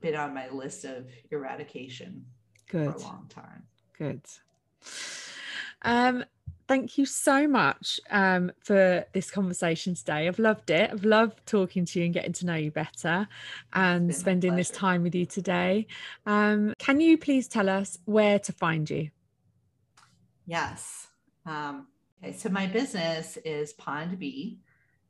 [0.00, 2.26] been on my list of eradication
[2.70, 2.92] Good.
[2.92, 3.64] for a long time.
[3.98, 4.20] Good.
[5.82, 6.24] Um,
[6.66, 10.28] thank you so much um, for this conversation today.
[10.28, 10.90] I've loved it.
[10.90, 13.28] I've loved talking to you and getting to know you better
[13.72, 15.86] and spending this time with you today.
[16.26, 19.10] Um, can you please tell us where to find you?
[20.46, 21.08] Yes.
[21.46, 21.86] Um,
[22.22, 24.60] okay, so my business is Pond Bee,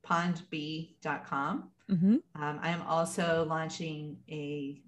[0.06, 1.70] pondbee.com.
[1.90, 2.16] Mm-hmm.
[2.42, 4.80] Um, I am also launching a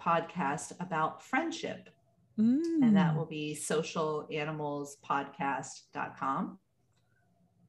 [0.00, 1.90] podcast about friendship,
[2.38, 2.82] mm.
[2.82, 3.16] and that mm.
[3.16, 6.58] will be socialanimalspodcast.com.